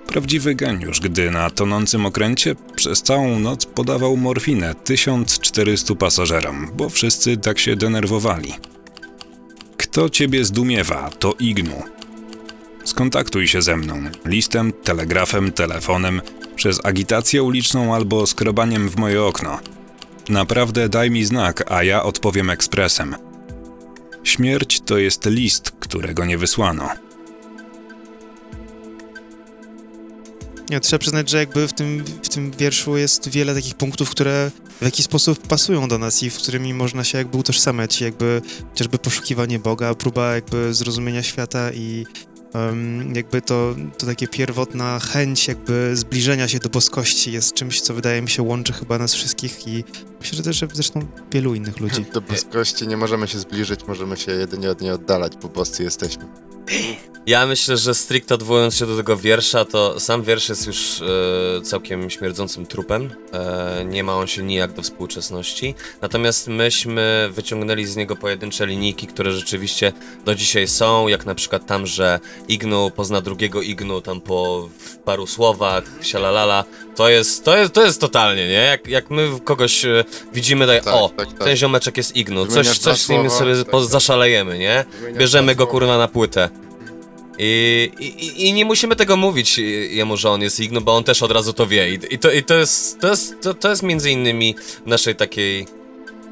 Prawdziwy 0.07 0.55
geniusz, 0.55 1.01
gdy 1.01 1.31
na 1.31 1.51
tonącym 1.51 2.07
okręcie 2.07 2.55
przez 2.77 3.03
całą 3.03 3.39
noc 3.39 3.67
podawał 3.67 4.17
morfinę 4.17 4.75
1400 4.75 5.95
pasażerom, 5.95 6.71
bo 6.75 6.89
wszyscy 6.89 7.37
tak 7.37 7.59
się 7.59 7.77
denerwowali. 7.77 8.53
Kto 9.77 10.11
ciebie 10.11 10.45
zdumiewa, 10.45 11.11
to 11.19 11.35
Ignu. 11.39 11.83
Skontaktuj 12.85 13.49
się 13.49 13.63
ze 13.63 13.77
mną 13.77 14.03
listem, 14.25 14.73
telegrafem, 14.73 15.53
telefonem, 15.53 16.23
przez 16.57 16.81
agitację 16.85 17.43
uliczną 17.43 17.95
albo 17.95 18.27
skrobaniem 18.27 18.89
w 18.89 18.97
moje 18.97 19.23
okno. 19.23 19.59
Naprawdę 20.29 20.89
daj 20.89 21.11
mi 21.11 21.25
znak, 21.25 21.73
a 21.73 21.83
ja 21.83 22.03
odpowiem 22.03 22.51
ekspresem. 22.51 23.15
Śmierć 24.25 24.81
to 24.81 24.99
jest 24.99 25.27
list, 25.27 25.71
którego 25.81 26.25
nie 26.25 26.39
wysłano. 26.39 26.89
Nie, 30.71 30.81
trzeba 30.81 30.99
przyznać, 30.99 31.31
że 31.31 31.39
jakby 31.39 31.69
w 31.69 31.73
tym, 31.73 32.05
w 32.23 32.29
tym 32.29 32.51
wierszu 32.51 32.97
jest 32.97 33.29
wiele 33.29 33.55
takich 33.55 33.75
punktów, 33.75 34.11
które 34.11 34.51
w 34.81 34.85
jakiś 34.85 35.05
sposób 35.05 35.47
pasują 35.47 35.89
do 35.89 35.99
nas 35.99 36.23
i 36.23 36.31
w 36.31 36.37
którymi 36.37 36.75
można 36.75 37.05
się 37.05 37.19
jakby 37.19 37.39
utożsamiać, 37.39 38.01
jakby 38.01 38.43
chociażby 38.71 38.99
poszukiwanie 38.99 39.59
Boga, 39.59 39.95
próba 39.95 40.35
jakby 40.35 40.75
zrozumienia 40.75 41.23
świata 41.23 41.73
i 41.73 42.07
jakby 43.15 43.43
to, 43.43 43.75
to 43.99 44.07
takie 44.07 44.29
pierwotna 44.29 44.99
chęć 44.99 45.49
jakby 45.49 45.97
zbliżenia 45.97 46.49
się 46.49 46.59
do 46.59 46.69
boskości 46.69 47.33
jest 47.33 47.55
czymś, 47.55 47.81
co 47.81 47.95
wydaje 47.95 48.23
mi 48.23 48.31
się 48.31 48.43
łączy 48.43 48.73
chyba 48.73 48.99
nas 48.99 49.15
wszystkich 49.15 49.69
i 49.69 49.85
myślę, 50.21 50.37
że 50.37 50.43
też 50.43 50.57
że 50.57 50.69
zresztą 50.73 51.07
wielu 51.33 51.55
innych 51.55 51.81
ludzi. 51.81 52.05
Do 52.13 52.21
boskości 52.21 52.89
nie 52.89 52.97
możemy 52.97 53.29
się 53.29 53.39
zbliżyć, 53.39 53.87
możemy 53.87 54.17
się 54.17 54.33
jedynie 54.33 54.71
od 54.71 54.81
niej 54.81 54.91
oddalać, 54.91 55.33
bo 55.43 55.49
boscy 55.49 55.83
jesteśmy. 55.83 56.27
Ja 57.27 57.47
myślę, 57.47 57.77
że 57.77 57.95
stricte 57.95 58.35
odwołując 58.35 58.75
się 58.75 58.87
do 58.87 58.97
tego 58.97 59.17
wiersza, 59.17 59.65
to 59.65 60.01
sam 60.01 60.23
wiersz 60.23 60.49
jest 60.49 60.67
już 60.67 61.03
e, 61.03 61.61
całkiem 61.63 62.11
śmierdzącym 62.11 62.67
trupem. 62.67 63.11
E, 63.33 63.85
nie 63.85 64.05
ma 64.05 64.15
on 64.15 64.27
się 64.27 64.43
nijak 64.43 64.73
do 64.73 64.83
współczesności. 64.83 65.75
Natomiast 66.03 66.49
myśmy 66.49 67.29
wyciągnęli 67.33 67.85
z 67.85 67.97
niego 67.97 68.17
pojedyncze 68.17 68.67
linijki, 68.67 69.07
które 69.07 69.33
rzeczywiście 69.33 69.93
do 70.25 70.35
dzisiaj 70.35 70.69
są, 70.69 71.09
jak 71.09 71.27
na 71.27 71.35
przykład 71.35 71.67
tam, 71.67 71.87
że 71.87 72.21
Ignu 72.49 72.91
pozna 72.97 73.21
drugiego 73.21 73.63
Ignu 73.63 74.01
tam 74.01 74.21
po 74.21 74.69
paru 75.05 75.27
słowach, 75.27 75.85
sialalala. 76.03 76.65
To 76.97 77.09
jest, 77.09 77.45
to 77.45 77.57
jest, 77.57 77.73
to 77.73 77.85
jest 77.85 78.01
totalnie, 78.01 78.47
nie? 78.49 78.53
Jak, 78.53 78.89
jak 78.89 79.11
my 79.11 79.29
kogoś 79.45 79.85
e, 79.85 80.05
widzimy, 80.33 80.67
tak, 80.67 80.85
Tak, 80.85 80.95
o, 80.95 81.11
tak, 81.17 81.29
tak. 81.33 81.45
ten 81.45 81.57
ziomeczek 81.57 81.97
jest 81.97 82.17
Ignu, 82.17 82.47
coś, 82.47 82.55
Wymieniasz 82.55 82.79
dwa 82.79 82.91
coś 82.91 83.01
z 83.01 83.09
nim 83.09 83.21
słowa, 83.21 83.39
sobie 83.39 83.57
tak, 83.57 83.71
po, 83.71 83.81
tak. 83.81 83.91
zaszalejemy, 83.91 84.59
nie? 84.59 84.85
Wymieniasz 85.01 85.19
Bierzemy 85.19 85.55
dwa 85.55 85.59
go 85.59 85.65
słowa. 85.65 85.71
kurwa 85.73 85.99
na 85.99 86.09
płytę. 86.09 86.49
I, 87.39 87.91
i, 88.01 88.47
I 88.49 88.53
nie 88.53 88.65
musimy 88.65 88.97
tego 88.97 89.17
mówić 89.17 89.59
jemu, 89.91 90.17
że 90.17 90.31
on 90.31 90.43
jest 90.43 90.61
Ignu, 90.61 90.81
bo 90.81 90.97
on 90.97 91.05
też 91.05 91.23
od 91.23 91.31
razu 91.31 91.53
to 91.53 91.67
wie. 91.67 91.91
I, 91.91 91.99
i, 92.11 92.19
to, 92.19 92.33
i 92.33 92.43
to, 92.43 92.55
jest, 92.55 93.01
to, 93.01 93.09
jest, 93.09 93.41
to, 93.43 93.55
to 93.55 93.71
jest 93.71 93.83
między 93.83 94.11
innymi 94.11 94.55
w 94.85 94.87
naszej 94.87 95.17
takiej 95.17 95.67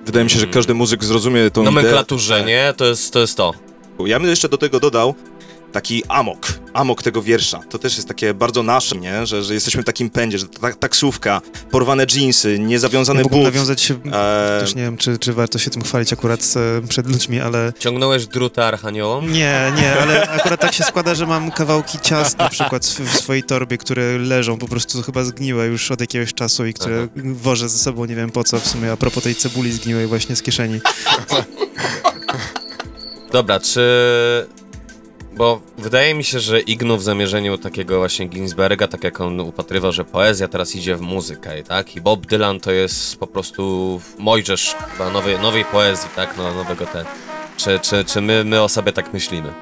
Wydaje 0.06 0.25
mi 0.25 0.30
się, 0.30 0.38
że 0.38 0.46
każdy 0.46 0.75
muzyk 0.75 1.04
zrozumie 1.04 1.50
tą 1.50 1.61
ideę. 1.61 1.64
nomenklaturze, 1.64 2.44
nie? 2.44 2.75
To 2.76 2.84
jest, 2.84 3.12
to 3.12 3.20
jest 3.20 3.37
to. 3.37 3.52
Ja 4.06 4.20
bym 4.20 4.28
jeszcze 4.30 4.49
do 4.49 4.58
tego 4.58 4.80
dodał 4.80 5.14
taki 5.74 6.02
amok, 6.08 6.46
amok 6.72 7.02
tego 7.02 7.22
wiersza. 7.22 7.60
To 7.70 7.78
też 7.78 7.96
jest 7.96 8.08
takie 8.08 8.34
bardzo 8.34 8.62
nasze, 8.62 8.96
nie? 8.96 9.26
Że, 9.26 9.42
że 9.42 9.54
jesteśmy 9.54 9.82
w 9.82 9.84
takim 9.84 10.10
pędzie, 10.10 10.38
że 10.38 10.48
ta, 10.48 10.72
taksówka, 10.72 11.40
porwane 11.70 12.06
dżinsy, 12.06 12.58
niezawiązany 12.58 13.18
Ja 13.18 13.22
mógłbym 13.22 13.44
but. 13.44 13.54
nawiązać 13.54 13.80
się, 13.82 13.94
Eee, 13.94 14.60
też 14.60 14.74
nie 14.74 14.82
wiem, 14.82 14.96
czy, 14.96 15.18
czy 15.18 15.32
warto 15.32 15.58
się 15.58 15.70
tym 15.70 15.82
chwalić 15.82 16.12
akurat 16.12 16.54
e, 16.56 16.86
przed 16.86 17.06
ludźmi, 17.06 17.40
ale 17.40 17.72
Ciągnąłeś 17.78 18.26
druta 18.26 18.64
archaniołom? 18.64 19.32
Nie, 19.32 19.72
nie, 19.76 20.00
ale 20.00 20.30
akurat 20.30 20.60
tak 20.60 20.74
się 20.74 20.84
składa, 20.84 21.14
że 21.14 21.26
mam 21.26 21.50
kawałki 21.50 21.98
ciast 22.02 22.38
na 22.38 22.48
przykład 22.48 22.86
w, 22.86 23.00
w 23.00 23.16
swojej 23.16 23.42
torbie, 23.42 23.78
które 23.78 24.18
leżą 24.18 24.58
po 24.58 24.68
prostu 24.68 25.02
chyba 25.02 25.24
zgniłe 25.24 25.66
już 25.66 25.90
od 25.90 26.00
jakiegoś 26.00 26.34
czasu 26.34 26.66
i 26.66 26.74
które 26.74 27.08
wożę 27.16 27.68
ze 27.68 27.78
sobą 27.78 28.04
nie 28.04 28.14
wiem 28.14 28.30
po 28.30 28.44
co 28.44 28.60
w 28.60 28.66
sumie, 28.66 28.92
a 28.92 28.96
propos 28.96 29.22
tej 29.22 29.34
cebuli 29.34 29.72
zgniłej 29.72 30.06
właśnie 30.06 30.36
z 30.36 30.42
kieszeni. 30.42 30.80
Dobra, 33.32 33.60
czy... 33.60 33.80
Bo 35.36 35.60
wydaje 35.78 36.14
mi 36.14 36.24
się, 36.24 36.40
że 36.40 36.60
Ignu 36.60 36.96
w 36.96 37.02
zamierzeniu 37.02 37.58
takiego 37.58 37.98
właśnie 37.98 38.26
Ginsberga, 38.26 38.88
tak 38.88 39.04
jak 39.04 39.20
on 39.20 39.40
upatrywał, 39.40 39.92
że 39.92 40.04
poezja 40.04 40.48
teraz 40.48 40.76
idzie 40.76 40.96
w 40.96 41.00
muzykę, 41.00 41.62
tak? 41.62 41.96
I 41.96 42.00
Bob 42.00 42.26
Dylan 42.26 42.60
to 42.60 42.72
jest 42.72 43.16
po 43.16 43.26
prostu 43.26 44.00
Mojżesz 44.18 44.74
chyba 44.92 45.10
nowej, 45.10 45.38
nowej 45.38 45.64
poezji, 45.64 46.08
tak? 46.16 46.36
No, 46.36 46.54
nowego 46.54 46.86
ten. 46.86 47.04
Czy, 47.56 47.78
czy, 47.82 48.04
czy 48.04 48.20
my, 48.20 48.44
my 48.44 48.62
o 48.62 48.68
sobie 48.68 48.92
tak 48.92 49.12
myślimy? 49.12 49.52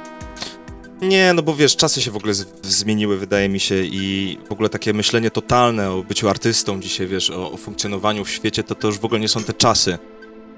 Nie, 1.02 1.33
no 1.35 1.43
bo 1.43 1.55
wiesz, 1.55 1.76
czasy 1.76 2.02
się 2.02 2.11
w 2.11 2.17
ogóle 2.17 2.35
zmieniły, 2.62 3.17
wydaje 3.17 3.49
mi 3.49 3.61
się, 3.61 3.75
i 3.85 4.38
w 4.49 4.52
ogóle 4.52 4.69
takie 4.69 4.93
myślenie 4.93 5.31
totalne 5.31 5.91
o 5.91 6.02
byciu 6.02 6.29
artystą 6.29 6.81
dzisiaj, 6.81 7.07
wiesz, 7.07 7.31
o, 7.31 7.52
o 7.52 7.57
funkcjonowaniu 7.57 8.25
w 8.25 8.31
świecie, 8.31 8.62
to 8.62 8.75
to 8.75 8.87
już 8.87 8.99
w 8.99 9.05
ogóle 9.05 9.21
nie 9.21 9.29
są 9.29 9.45
te 9.45 9.52
czasy. 9.52 9.99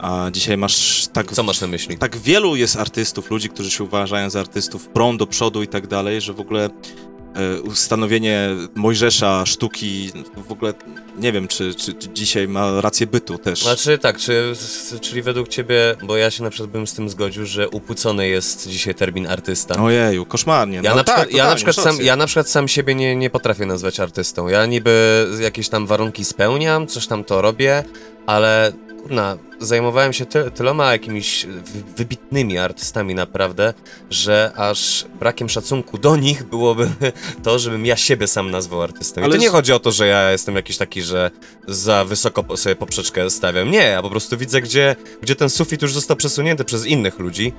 A 0.04 0.30
dzisiaj 0.30 0.56
masz 0.56 1.06
tak... 1.12 1.32
Co 1.32 1.42
masz 1.42 1.61
na 1.61 1.66
myśli? 1.66 1.99
Tak 1.99 2.16
wielu 2.16 2.56
jest 2.56 2.76
artystów, 2.76 3.30
ludzi, 3.30 3.49
którzy 3.49 3.70
się 3.70 3.84
uważają 3.84 4.30
za 4.30 4.40
artystów, 4.40 4.88
prą 4.88 5.16
do 5.16 5.26
przodu 5.26 5.62
i 5.62 5.68
tak 5.68 5.87
dalej, 5.87 6.20
że 6.20 6.32
w 6.32 6.40
ogóle 6.40 6.70
e, 7.34 7.61
ustanowienie 7.61 8.49
Mojżesza, 8.75 9.46
sztuki, 9.46 10.11
w 10.49 10.52
ogóle 10.52 10.75
nie 11.18 11.32
wiem, 11.32 11.49
czy, 11.49 11.75
czy, 11.75 11.94
czy 11.94 12.08
dzisiaj 12.08 12.49
ma 12.49 12.80
rację 12.80 13.06
bytu 13.06 13.38
też. 13.38 13.62
Znaczy 13.62 13.99
tak, 13.99 14.18
czy, 14.18 14.52
czyli 15.00 15.23
według 15.23 15.49
ciebie, 15.49 15.96
bo 16.02 16.16
ja 16.16 16.30
się 16.30 16.42
na 16.42 16.50
przykład 16.50 16.70
bym 16.70 16.87
z 16.87 16.94
tym 16.94 17.08
zgodził, 17.08 17.46
że 17.46 17.68
upłycony 17.68 18.28
jest 18.28 18.68
dzisiaj 18.68 18.94
termin 18.94 19.26
artysta. 19.26 19.82
Ojeju, 19.82 20.26
koszmarnie. 20.26 20.80
Ja, 20.82 20.90
no 20.90 20.96
na 20.96 21.04
tak, 21.04 21.16
przykład, 21.16 21.38
ja, 21.38 21.49
na 21.49 21.54
przykład 21.54 21.76
sam, 21.76 21.96
ja 22.00 22.16
na 22.16 22.26
przykład 22.26 22.49
sam 22.49 22.68
siebie 22.68 22.94
nie, 22.94 23.16
nie 23.16 23.30
potrafię 23.30 23.66
nazwać 23.66 24.00
artystą. 24.00 24.49
Ja 24.49 24.66
niby 24.66 25.26
jakieś 25.40 25.68
tam 25.68 25.87
warunki 25.87 26.25
spełniam, 26.25 26.87
coś 26.87 27.06
tam 27.06 27.25
to 27.25 27.42
robię, 27.42 27.84
ale 28.26 28.73
kurna, 29.02 29.38
zajmowałem 29.61 30.12
się 30.12 30.26
ty, 30.26 30.50
tyloma 30.50 30.93
jakimiś 30.93 31.47
wy- 31.47 31.83
wybitnymi 31.97 32.59
artystami 32.59 33.14
naprawdę, 33.14 33.75
że 34.11 34.52
aż 34.57 35.04
brakiem 35.19 35.49
szacunku 35.49 35.99
do 35.99 36.16
nich 36.16 36.45
byłoby 36.45 36.90
to, 37.45 37.59
żebym 37.59 37.87
ja 37.87 37.97
siebie 37.97 38.26
sam 38.26 38.50
nazwał 38.50 38.83
artystą. 38.83 39.21
I 39.21 39.25
Ale 39.25 39.33
to 39.35 39.40
nie 39.40 39.49
chodzi 39.49 39.73
o 39.73 39.78
to, 39.81 39.93
że 39.93 40.07
ja 40.07 40.31
jestem 40.31 40.57
jakiś 40.57 40.76
taki, 40.76 41.02
że 41.02 41.31
za 41.69 42.04
wysoko 42.04 42.57
sobie 42.57 42.76
poprzeczkę 42.76 43.31
stawiam. 43.31 43.71
Nie, 43.71 43.78
ja 43.78 44.02
po 44.02 44.11
prostu 44.11 44.38
widzę, 44.38 44.61
gdzie, 44.61 44.97
gdzie 45.23 45.37
ten 45.37 45.50
sufit 45.50 45.83
już 45.83 45.93
został 45.93 46.16
przesunięty 46.16 46.64
przez 46.64 46.87
innych 46.87 47.19
ludzi. 47.19 47.52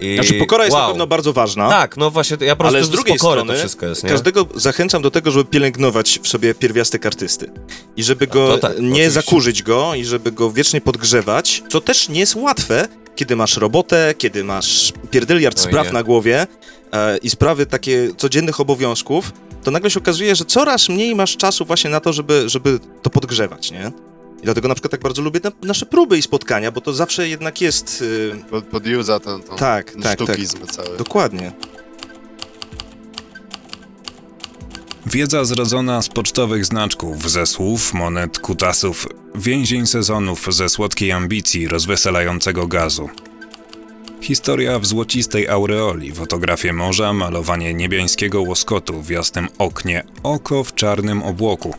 I... 0.00 0.14
Znaczy, 0.14 0.34
pokora 0.34 0.64
jest 0.64 0.74
wow. 0.74 0.82
na 0.82 0.88
pewno 0.88 1.06
bardzo 1.06 1.32
ważna. 1.32 1.68
Tak, 1.68 1.96
no 1.96 2.10
właśnie, 2.10 2.36
ja 2.40 2.56
po 2.56 2.60
prostu 2.60 2.76
Ale 2.76 2.84
z 2.84 2.90
drugiej 2.90 3.18
pokory 3.18 3.40
strony 3.40 3.58
jest? 3.58 4.06
Każdego 4.08 4.46
zachęcam 4.54 5.02
do 5.02 5.10
tego, 5.10 5.30
żeby 5.30 5.44
pielęgnować 5.44 6.20
w 6.22 6.28
sobie 6.28 6.54
pierwiastek 6.54 7.06
artysty. 7.06 7.50
I 7.96 8.02
żeby 8.02 8.26
go 8.26 8.48
to 8.48 8.58
tak, 8.58 8.72
nie 8.72 8.88
oczywiście. 8.88 9.10
zakurzyć 9.10 9.62
go 9.62 9.94
i 9.94 10.04
żeby 10.04 10.32
go 10.32 10.50
wiecznie 10.50 10.80
podgrzewać, 10.80 11.62
co 11.68 11.80
też 11.80 12.08
nie 12.08 12.20
jest 12.20 12.34
łatwe, 12.34 12.88
kiedy 13.16 13.36
masz 13.36 13.56
robotę, 13.56 14.14
kiedy 14.18 14.44
masz 14.44 14.92
pierdyliard 15.10 15.58
Oj, 15.58 15.64
spraw 15.64 15.92
na 15.92 16.02
głowie 16.02 16.46
e, 16.92 17.18
i 17.18 17.30
sprawy 17.30 17.66
takie 17.66 18.08
codziennych 18.16 18.60
obowiązków, 18.60 19.32
to 19.64 19.70
nagle 19.70 19.90
się 19.90 20.00
okazuje, 20.00 20.36
że 20.36 20.44
coraz 20.44 20.88
mniej 20.88 21.14
masz 21.14 21.36
czasu 21.36 21.64
właśnie 21.64 21.90
na 21.90 22.00
to, 22.00 22.12
żeby, 22.12 22.48
żeby 22.48 22.78
to 23.02 23.10
podgrzewać, 23.10 23.70
nie? 23.70 23.92
I 24.42 24.44
dlatego 24.44 24.68
na 24.68 24.74
przykład 24.74 24.90
tak 24.90 25.00
bardzo 25.00 25.22
lubię 25.22 25.40
na, 25.44 25.52
nasze 25.62 25.86
próby 25.86 26.18
i 26.18 26.22
spotkania, 26.22 26.72
bo 26.72 26.80
to 26.80 26.92
zawsze 26.92 27.28
jednak 27.28 27.60
jest... 27.60 28.02
y, 28.02 28.36
Pod, 28.50 28.64
podjuza 28.64 29.20
ten, 29.20 29.42
ten, 29.42 29.56
tak, 29.56 29.90
ten 29.92 30.02
tak, 30.02 30.18
tak. 30.18 30.28
sztukizm 30.28 30.66
cały. 30.66 30.98
Dokładnie. 30.98 31.52
Wiedza 35.06 35.44
zrodzona 35.44 36.02
z 36.02 36.08
pocztowych 36.08 36.64
znaczków, 36.64 37.30
ze 37.30 37.46
słów, 37.46 37.94
monet, 37.94 38.38
kutasów, 38.38 39.06
więzień 39.34 39.86
sezonów, 39.86 40.46
ze 40.54 40.68
słodkiej 40.68 41.12
ambicji 41.12 41.68
rozweselającego 41.68 42.66
gazu. 42.66 43.08
Historia 44.20 44.78
w 44.78 44.86
złocistej 44.86 45.48
aureoli, 45.48 46.12
fotografie 46.12 46.72
morza, 46.72 47.12
malowanie 47.12 47.74
niebiańskiego 47.74 48.42
łoskotu 48.42 49.02
w 49.02 49.10
jasnym 49.10 49.48
oknie, 49.58 50.04
oko 50.22 50.64
w 50.64 50.74
czarnym 50.74 51.22
obłoku. 51.22 51.74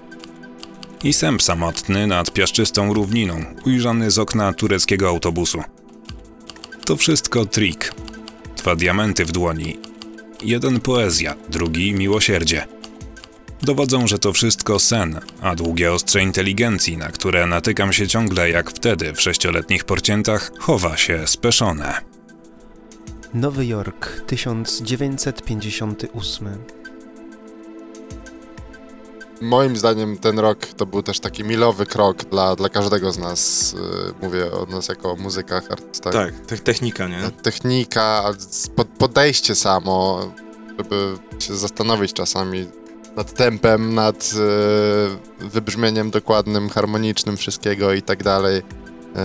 I 1.03 1.13
sęp 1.13 1.41
samotny 1.41 2.08
nad 2.08 2.34
piaszczystą 2.34 2.94
równiną, 2.94 3.46
ujrzany 3.65 4.12
z 4.12 4.20
okna 4.20 4.53
tureckiego 4.53 5.10
autobusu. 5.10 5.63
To 6.86 6.96
wszystko 6.96 7.46
trik. 7.46 7.94
Dwa 8.58 8.75
diamenty 8.75 9.25
w 9.25 9.32
dłoni. 9.32 9.77
Jeden 10.44 10.79
poezja, 10.79 11.36
drugi 11.50 11.94
miłosierdzie 11.94 12.79
dowodzą, 13.62 14.08
że 14.08 14.20
to 14.20 14.34
wszystko 14.34 14.79
sen, 14.79 15.20
a 15.41 15.56
długie 15.56 15.94
ostrze 15.94 16.22
inteligencji, 16.22 16.98
na 16.98 17.08
które 17.08 17.48
natykam 17.48 17.94
się 17.94 18.08
ciągle 18.08 18.50
jak 18.50 18.72
wtedy 18.72 19.13
w 19.13 19.22
sześcioletnich 19.22 19.84
porciętach, 19.84 20.51
chowa 20.60 20.98
się 20.98 21.27
speszone. 21.27 21.94
Nowy 23.34 23.65
Jork, 23.65 24.22
1958. 24.27 26.78
Moim 29.41 29.77
zdaniem 29.77 30.17
ten 30.17 30.39
rok 30.39 30.65
to 30.65 30.86
był 30.86 31.03
też 31.03 31.19
taki 31.19 31.43
milowy 31.43 31.86
krok 31.86 32.17
dla, 32.24 32.55
dla 32.55 32.69
każdego 32.69 33.12
z 33.12 33.17
nas. 33.17 33.74
y, 33.74 33.77
Mówię 34.25 34.51
o 34.51 34.65
nas 34.65 34.88
jako 34.88 35.12
o 35.12 35.15
muzykach, 35.15 35.72
artystach. 35.72 36.13
Tak, 36.13 36.34
te, 36.39 36.58
technika, 36.58 37.08
nie? 37.08 37.31
Technika, 37.43 38.01
a 38.03 38.29
s- 38.29 38.69
pod- 38.75 38.88
podejście 38.88 39.55
samo, 39.55 40.19
żeby 40.77 41.17
się 41.39 41.55
zastanowić 41.55 42.13
czasami 42.13 42.67
nad 43.15 43.34
tempem, 43.34 43.93
nad 43.96 44.34
y, 45.41 45.46
wybrzmieniem 45.48 46.12
dokładnym, 46.12 46.69
harmonicznym 46.69 47.38
wszystkiego 47.38 47.93
i 47.93 48.01
tak 48.01 48.24
dalej. 48.24 48.62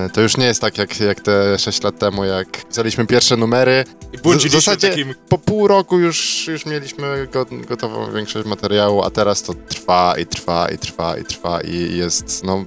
Y, 0.07 0.11
To 0.11 0.21
już 0.21 0.37
nie 0.37 0.47
jest 0.47 0.61
tak 0.61 0.79
jak, 0.79 1.01
jak 1.01 1.21
te 1.21 1.59
6 1.59 1.83
lat 1.83 1.99
temu, 1.99 2.25
jak 2.25 2.65
pisaliśmy 2.69 3.07
pierwsze 3.07 3.37
numery. 3.37 3.85
I 4.13 4.19
W 4.19 4.53
zasadzie 4.53 4.95
po 5.29 5.39
pół 5.39 5.69
roku 5.69 5.99
już, 5.99 6.49
już 6.49 6.67
mieliśmy 6.67 7.27
go, 7.33 7.47
gotową 7.69 8.13
większość 8.13 8.49
materiału, 8.49 9.03
a 9.03 9.11
teraz 9.11 9.43
to 9.43 9.55
trwa 9.69 10.15
i 10.19 10.27
trwa 10.27 10.69
i 10.71 10.79
trwa 10.79 11.19
i 11.19 11.25
trwa 11.25 11.61
i 11.61 11.97
jest 11.97 12.45
no, 12.45 12.65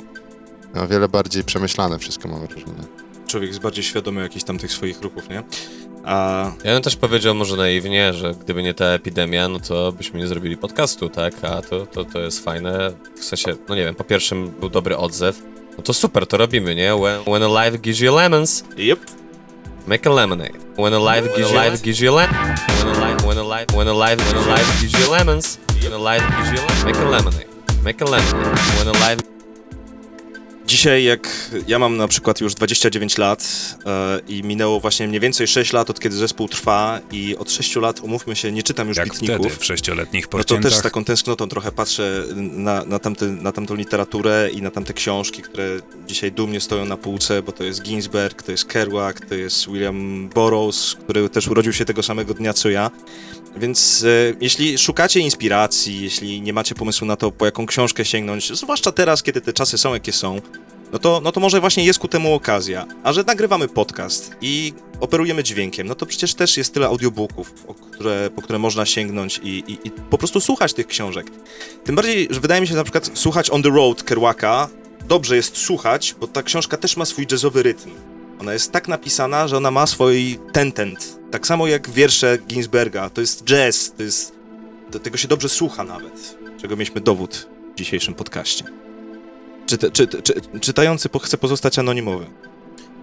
o 0.75 0.87
wiele 0.87 1.09
bardziej 1.09 1.43
przemyślane 1.43 1.99
wszystko 1.99 2.27
mam 2.27 2.39
wrażenie. 2.47 2.83
Człowiek 3.27 3.49
jest 3.49 3.61
bardziej 3.61 3.83
świadomy 3.83 4.21
jakichś 4.21 4.45
tam 4.45 4.57
tych 4.57 4.71
swoich 4.71 5.01
ruchów, 5.01 5.29
nie? 5.29 5.43
A 6.05 6.45
Ja 6.63 6.73
bym 6.73 6.81
też 6.81 6.95
powiedział 6.95 7.35
może 7.35 7.55
naiwnie, 7.55 8.13
że 8.13 8.31
gdyby 8.43 8.63
nie 8.63 8.73
ta 8.73 8.85
epidemia, 8.85 9.47
no 9.49 9.59
to 9.59 9.91
byśmy 9.91 10.19
nie 10.19 10.27
zrobili 10.27 10.57
podcastu, 10.57 11.09
tak? 11.09 11.33
A 11.43 11.61
to, 11.61 11.85
to, 11.85 12.05
to 12.05 12.19
jest 12.19 12.43
fajne. 12.43 12.93
W 13.19 13.23
sensie, 13.23 13.55
no 13.69 13.75
nie 13.75 13.83
wiem, 13.83 13.95
po 13.95 14.03
pierwszym 14.03 14.47
był 14.59 14.69
dobry 14.69 14.97
odzew. 14.97 15.41
No 15.77 15.83
to 15.83 15.93
super, 15.93 16.25
to 16.25 16.37
robimy, 16.37 16.75
nie? 16.75 16.91
When, 16.91 17.23
when 17.25 17.41
a 17.43 17.47
life 17.47 17.81
gives 17.81 18.01
you 18.01 18.11
lemons, 18.11 18.63
yep. 18.75 18.99
make 19.85 20.05
a 20.05 20.09
lemonade. 20.09 20.57
When 20.75 20.91
a 20.93 20.99
life 20.99 21.25
gives, 21.35 21.51
When 21.51 21.65
a 21.65 21.69
life 21.69 21.83
gives 21.83 22.01
you 22.01 22.11
lemon. 22.11 22.35
When 22.35 22.87
a 22.87 22.99
life, 22.99 23.25
when 23.25 23.37
a 23.37 23.43
life, 23.43 23.71
when 23.73 23.87
a 23.87 23.93
life, 23.93 24.17
when 24.17 24.43
a 24.43 24.47
life 24.49 24.81
gives 24.81 24.93
you 24.97 25.11
lemons. 25.11 25.59
When 25.83 25.93
a 25.93 25.97
life 25.97 26.25
gives 26.35 26.51
you 26.51 26.59
lemons, 26.65 26.83
make 26.85 26.95
a 26.97 27.05
lemonade. 27.05 27.47
Make 27.83 28.01
a 28.01 28.05
lemonade. 28.05 28.57
When 28.77 28.87
a 28.87 28.97
life 29.05 29.36
Dzisiaj, 30.67 31.03
jak 31.03 31.51
ja 31.67 31.79
mam 31.79 31.97
na 31.97 32.07
przykład 32.07 32.41
już 32.41 32.55
29 32.55 33.17
lat 33.17 33.75
e, 33.85 34.19
i 34.27 34.43
minęło 34.43 34.79
właśnie 34.79 35.07
mniej 35.07 35.19
więcej 35.19 35.47
6 35.47 35.73
lat, 35.73 35.89
od 35.89 35.99
kiedy 35.99 36.15
zespół 36.15 36.47
trwa 36.47 36.99
i 37.11 37.37
od 37.37 37.51
6 37.51 37.75
lat, 37.75 37.99
umówmy 37.99 38.35
się, 38.35 38.51
nie 38.51 38.63
czytam 38.63 38.87
już 38.87 38.97
Jak 38.97 39.09
bitników. 39.09 39.45
wtedy 39.45 39.55
w 39.55 39.65
sześcioletnich 39.65 40.27
No 40.33 40.43
to 40.43 40.57
też 40.57 40.73
z 40.75 40.81
taką 40.81 41.03
tęsknotą 41.03 41.49
trochę 41.49 41.71
patrzę 41.71 42.23
na, 42.35 42.85
na, 42.85 42.99
tamty, 42.99 43.31
na 43.31 43.51
tamtą 43.51 43.75
literaturę 43.75 44.49
i 44.53 44.61
na 44.61 44.71
tamte 44.71 44.93
książki, 44.93 45.41
które 45.41 45.79
dzisiaj 46.07 46.31
dumnie 46.31 46.61
stoją 46.61 46.85
na 46.85 46.97
półce, 46.97 47.41
bo 47.41 47.51
to 47.51 47.63
jest 47.63 47.81
Ginsberg, 47.81 48.43
to 48.43 48.51
jest 48.51 48.65
Kerouac, 48.65 49.15
to 49.29 49.35
jest 49.35 49.67
William 49.67 50.29
Burroughs, 50.29 50.95
który 50.95 51.29
też 51.29 51.47
urodził 51.47 51.73
się 51.73 51.85
tego 51.85 52.03
samego 52.03 52.33
dnia 52.33 52.53
co 52.53 52.69
ja. 52.69 52.91
Więc 53.59 54.03
e, 54.03 54.33
jeśli 54.41 54.77
szukacie 54.77 55.19
inspiracji, 55.19 56.01
jeśli 56.01 56.41
nie 56.41 56.53
macie 56.53 56.75
pomysłu 56.75 57.07
na 57.07 57.15
to, 57.15 57.31
po 57.31 57.45
jaką 57.45 57.65
książkę 57.65 58.05
sięgnąć, 58.05 58.57
zwłaszcza 58.57 58.91
teraz, 58.91 59.23
kiedy 59.23 59.41
te 59.41 59.53
czasy 59.53 59.77
są 59.77 59.93
jakie 59.93 60.13
są, 60.13 60.41
no 60.91 60.99
to, 60.99 61.21
no 61.23 61.31
to 61.31 61.39
może 61.39 61.61
właśnie 61.61 61.85
jest 61.85 61.99
ku 61.99 62.07
temu 62.07 62.33
okazja. 62.33 62.85
A 63.03 63.13
że 63.13 63.23
nagrywamy 63.23 63.67
podcast 63.67 64.35
i 64.41 64.73
operujemy 64.99 65.43
dźwiękiem, 65.43 65.87
no 65.87 65.95
to 65.95 66.05
przecież 66.05 66.33
też 66.33 66.57
jest 66.57 66.73
tyle 66.73 66.87
audiobooków, 66.87 67.53
które, 67.91 68.29
po 68.35 68.41
które 68.41 68.59
można 68.59 68.85
sięgnąć 68.85 69.39
i, 69.43 69.63
i, 69.67 69.87
i 69.87 69.91
po 69.91 70.17
prostu 70.17 70.41
słuchać 70.41 70.73
tych 70.73 70.87
książek. 70.87 71.27
Tym 71.83 71.95
bardziej, 71.95 72.27
że 72.29 72.39
wydaje 72.39 72.61
mi 72.61 72.67
się 72.67 72.75
na 72.75 72.83
przykład 72.83 73.11
słuchać 73.13 73.49
On 73.49 73.63
the 73.63 73.69
Road 73.69 74.03
Kerouaka 74.03 74.69
dobrze 75.07 75.35
jest 75.35 75.57
słuchać, 75.57 76.15
bo 76.19 76.27
ta 76.27 76.43
książka 76.43 76.77
też 76.77 76.97
ma 76.97 77.05
swój 77.05 77.27
jazzowy 77.31 77.63
rytm. 77.63 77.89
Ona 78.39 78.53
jest 78.53 78.71
tak 78.71 78.87
napisana, 78.87 79.47
że 79.47 79.57
ona 79.57 79.71
ma 79.71 79.87
swój 79.87 80.39
tentent. 80.53 81.19
Tak 81.31 81.47
samo 81.47 81.67
jak 81.67 81.89
wiersze 81.89 82.37
Ginsberga. 82.47 83.09
To 83.09 83.21
jest 83.21 83.43
jazz, 83.43 83.93
to 83.97 84.03
jest... 84.03 84.35
Do 84.91 84.99
tego 84.99 85.17
się 85.17 85.27
dobrze 85.27 85.49
słucha 85.49 85.83
nawet, 85.83 86.37
czego 86.61 86.75
mieliśmy 86.75 87.01
dowód 87.01 87.47
w 87.73 87.77
dzisiejszym 87.77 88.13
podcaście. 88.13 88.63
Czy, 89.65 89.77
czy, 89.77 90.07
czytający 90.61 91.09
po, 91.09 91.19
chce 91.19 91.37
pozostać 91.37 91.79
anonimowy. 91.79 92.25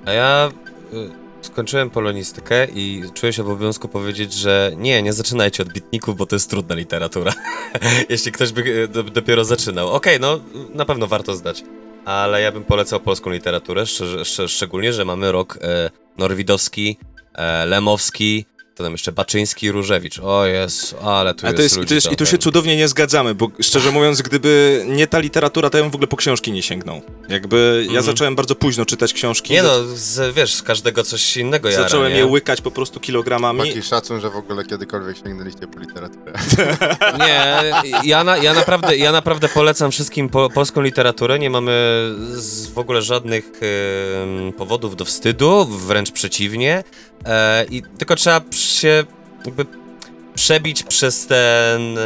A 0.04 0.12
ja 0.12 0.52
y, 0.92 1.10
skończyłem 1.40 1.90
polonistykę 1.90 2.66
i 2.74 3.02
czuję 3.14 3.32
się 3.32 3.42
w 3.42 3.48
obowiązku 3.48 3.88
powiedzieć, 3.88 4.32
że 4.32 4.72
nie, 4.76 5.02
nie 5.02 5.12
zaczynajcie 5.12 5.62
od 5.62 5.72
bitników, 5.72 6.16
bo 6.16 6.26
to 6.26 6.36
jest 6.36 6.50
trudna 6.50 6.74
literatura. 6.74 7.32
Jeśli 8.08 8.32
ktoś 8.32 8.52
by 8.52 8.60
y, 8.60 8.88
do, 8.88 9.02
dopiero 9.02 9.44
zaczynał. 9.44 9.90
Okej, 9.90 10.20
no 10.20 10.40
na 10.74 10.84
pewno 10.84 11.06
warto 11.06 11.34
zdać. 11.34 11.64
Ale 12.04 12.40
ja 12.40 12.52
bym 12.52 12.64
polecał 12.64 13.00
polską 13.00 13.30
literaturę, 13.30 13.84
szczególnie, 14.46 14.92
że 14.92 15.04
mamy 15.04 15.32
rok 15.32 15.58
e, 15.62 15.90
Norwidowski, 16.18 16.96
e, 17.34 17.66
Lemowski, 17.66 18.46
to 18.74 18.82
tam 18.84 18.92
jeszcze 18.92 19.12
Baczyński 19.12 19.66
i 19.66 19.70
Różewicz. 19.70 20.18
O 20.18 20.46
jest, 20.46 20.96
ale 21.02 21.34
tu 21.34 21.46
Ale 21.46 21.50
jest 21.50 21.56
to 21.56 21.62
jest, 21.62 21.74
i, 21.76 21.78
ludzi 21.78 21.88
to 21.88 21.94
jest, 21.94 22.12
I 22.12 22.16
tu 22.16 22.26
się 22.26 22.38
cudownie 22.38 22.76
nie 22.76 22.88
zgadzamy, 22.88 23.34
bo 23.34 23.48
szczerze 23.62 23.90
mówiąc, 23.90 24.22
gdyby 24.22 24.82
nie 24.88 25.06
ta 25.06 25.18
literatura, 25.18 25.70
to 25.70 25.78
ja 25.78 25.84
bym 25.84 25.90
w 25.90 25.94
ogóle 25.94 26.08
po 26.08 26.16
książki 26.16 26.52
nie 26.52 26.62
sięgnął. 26.62 27.02
Jakby 27.28 27.80
ja 27.80 27.86
Mhm. 27.86 28.04
zacząłem 28.04 28.36
bardzo 28.36 28.54
późno 28.54 28.84
czytać 28.84 29.12
książki. 29.12 29.52
Nie 29.52 29.62
no, 29.62 29.70
z, 29.94 30.34
wiesz, 30.34 30.54
z 30.54 30.62
każdego 30.62 31.04
coś 31.04 31.36
innego 31.36 31.70
jara, 31.70 31.82
Zacząłem 31.82 32.12
nie? 32.12 32.18
je 32.18 32.26
łykać 32.26 32.60
po 32.60 32.70
prostu 32.70 33.00
kilogramami. 33.00 33.60
Taki 33.60 33.82
szacun, 33.82 34.20
że 34.20 34.30
w 34.30 34.36
ogóle 34.36 34.64
kiedykolwiek 34.64 35.16
sięgnęliście 35.16 35.66
po 35.66 35.80
literaturę. 35.80 36.32
Nie, 37.26 37.62
ja, 38.04 38.24
na, 38.24 38.36
ja, 38.36 38.54
naprawdę, 38.54 38.96
ja 38.96 39.12
naprawdę 39.12 39.48
polecam 39.48 39.90
wszystkim 39.90 40.28
po, 40.28 40.50
polską 40.50 40.80
literaturę. 40.80 41.38
Nie 41.38 41.50
mamy 41.50 41.72
z, 42.32 42.66
w 42.66 42.78
ogóle 42.78 43.02
żadnych 43.02 43.44
em, 43.44 44.52
powodów 44.52 44.96
do 44.96 45.04
wstydu, 45.04 45.64
wręcz 45.64 46.10
przeciwnie. 46.10 46.84
E, 47.26 47.64
i 47.64 47.82
tylko 47.82 48.16
trzeba 48.16 48.40
się 48.50 49.04
jakby 49.46 49.66
przebić 50.34 50.82
przez 50.82 51.26
ten 51.26 51.98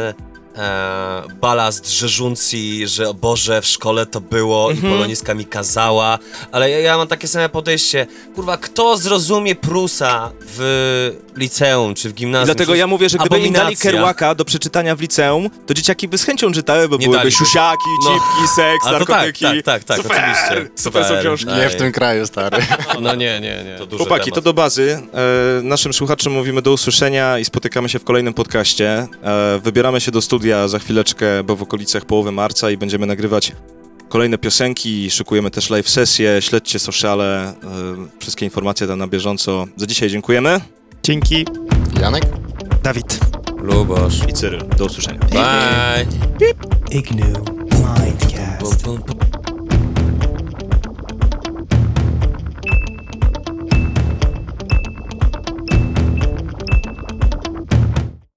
e, 0.59 1.23
balast 1.41 1.91
żeruncji, 1.91 2.87
że 2.87 3.09
o 3.09 3.13
Boże, 3.13 3.61
w 3.61 3.65
szkole 3.65 4.05
to 4.05 4.21
było 4.21 4.71
Mhm. 4.71 4.87
i 4.87 4.95
poloniska 4.95 5.33
mi 5.33 5.45
kazała. 5.45 6.19
Ale 6.51 6.69
ja, 6.69 6.79
ja 6.79 6.97
mam 6.97 7.07
takie 7.07 7.27
same 7.27 7.49
podejście. 7.49 8.07
Kurwa, 8.35 8.57
kto 8.57 8.97
zrozumie 8.97 9.55
Prusa 9.55 10.31
w 10.41 11.15
liceum 11.35 11.95
czy 11.95 12.09
w 12.09 12.11
I 12.11 12.15
gimnazjum? 12.15 12.45
dlatego 12.45 12.75
ja 12.75 12.87
mówię, 12.87 13.09
że 13.09 13.17
gdyby 13.17 13.39
im 13.39 13.43
dali 13.53 13.57
abominacja. 13.57 13.91
Kerouaka 13.91 14.35
do 14.35 14.45
przeczytania 14.45 14.95
w 14.95 15.01
liceum, 15.01 15.49
to 15.67 15.73
dzieciaki 15.73 16.07
by 16.07 16.17
z 16.17 16.23
chęcią 16.23 16.51
czytały, 16.51 16.89
bo 16.89 16.95
Nie 16.95 16.99
byłyby 17.05 17.17
daliby. 17.17 17.31
siusiaki, 17.37 17.77
No. 18.05 18.11
cipki, 18.13 18.47
seks, 18.55 18.85
A 18.87 18.89
tak, 18.89 18.93
narkotyki. 19.09 19.45
tak, 19.63 19.63
tak, 19.63 19.83
tak, 19.83 19.97
super, 19.97 20.17
oczywiście. 20.21 20.69
Super 20.75 21.03
są 21.03 21.07
Super. 21.09 21.21
książki. 21.23 21.45
Tak. 21.45 21.57
Nie 21.57 21.69
w 21.69 21.75
tym 21.75 21.91
kraju, 21.91 22.27
stary. 22.27 22.57
No 23.01 23.15
nie, 23.15 23.39
nie, 23.39 23.63
nie. 23.63 23.85
To 23.87 23.97
Chłopaki, 23.97 24.23
temat. 24.25 24.35
to 24.35 24.41
do 24.41 24.53
bazy. 24.53 25.01
E, 25.59 25.63
naszym 25.63 25.93
słuchaczom 25.93 26.33
mówimy 26.33 26.61
do 26.61 26.71
usłyszenia 26.71 27.39
i 27.39 27.45
spotykamy 27.45 27.89
się 27.89 27.99
w 27.99 28.03
kolejnym 28.03 28.33
podcaście. 28.33 29.07
E, 29.23 29.59
wybieramy 29.63 30.01
się 30.01 30.11
do 30.11 30.21
studia 30.21 30.48
za 30.67 30.79
chwileczkę, 30.79 31.43
bo 31.43 31.55
w 31.55 31.61
okolicach 31.61 32.05
połowy 32.05 32.31
marca 32.31 32.71
i 32.71 32.77
będziemy 32.77 33.05
nagrywać 33.05 33.51
kolejne 34.09 34.37
piosenki. 34.37 35.11
Szykujemy 35.11 35.51
też 35.51 35.69
live 35.69 35.89
sesje. 35.89 36.41
Śledźcie 36.41 36.79
sociale. 36.79 37.47
E, 37.47 37.55
wszystkie 38.19 38.45
informacje 38.45 38.87
tam 38.87 38.99
na 38.99 39.07
bieżąco. 39.07 39.65
Za 39.75 39.87
dzisiaj 39.87 40.09
dziękujemy. 40.09 40.61
Dzięki, 41.03 41.45
Janek? 42.01 42.23
Dawid. 42.83 43.19
Lubosz. 43.61 44.19
I 44.29 44.33
Cyryl. 44.33 44.61
Do 44.77 44.85
usłyszenia. 44.85 45.19
Bye. 45.19 46.05
Ignu 46.91 47.25
Mindcast. 47.71 49.28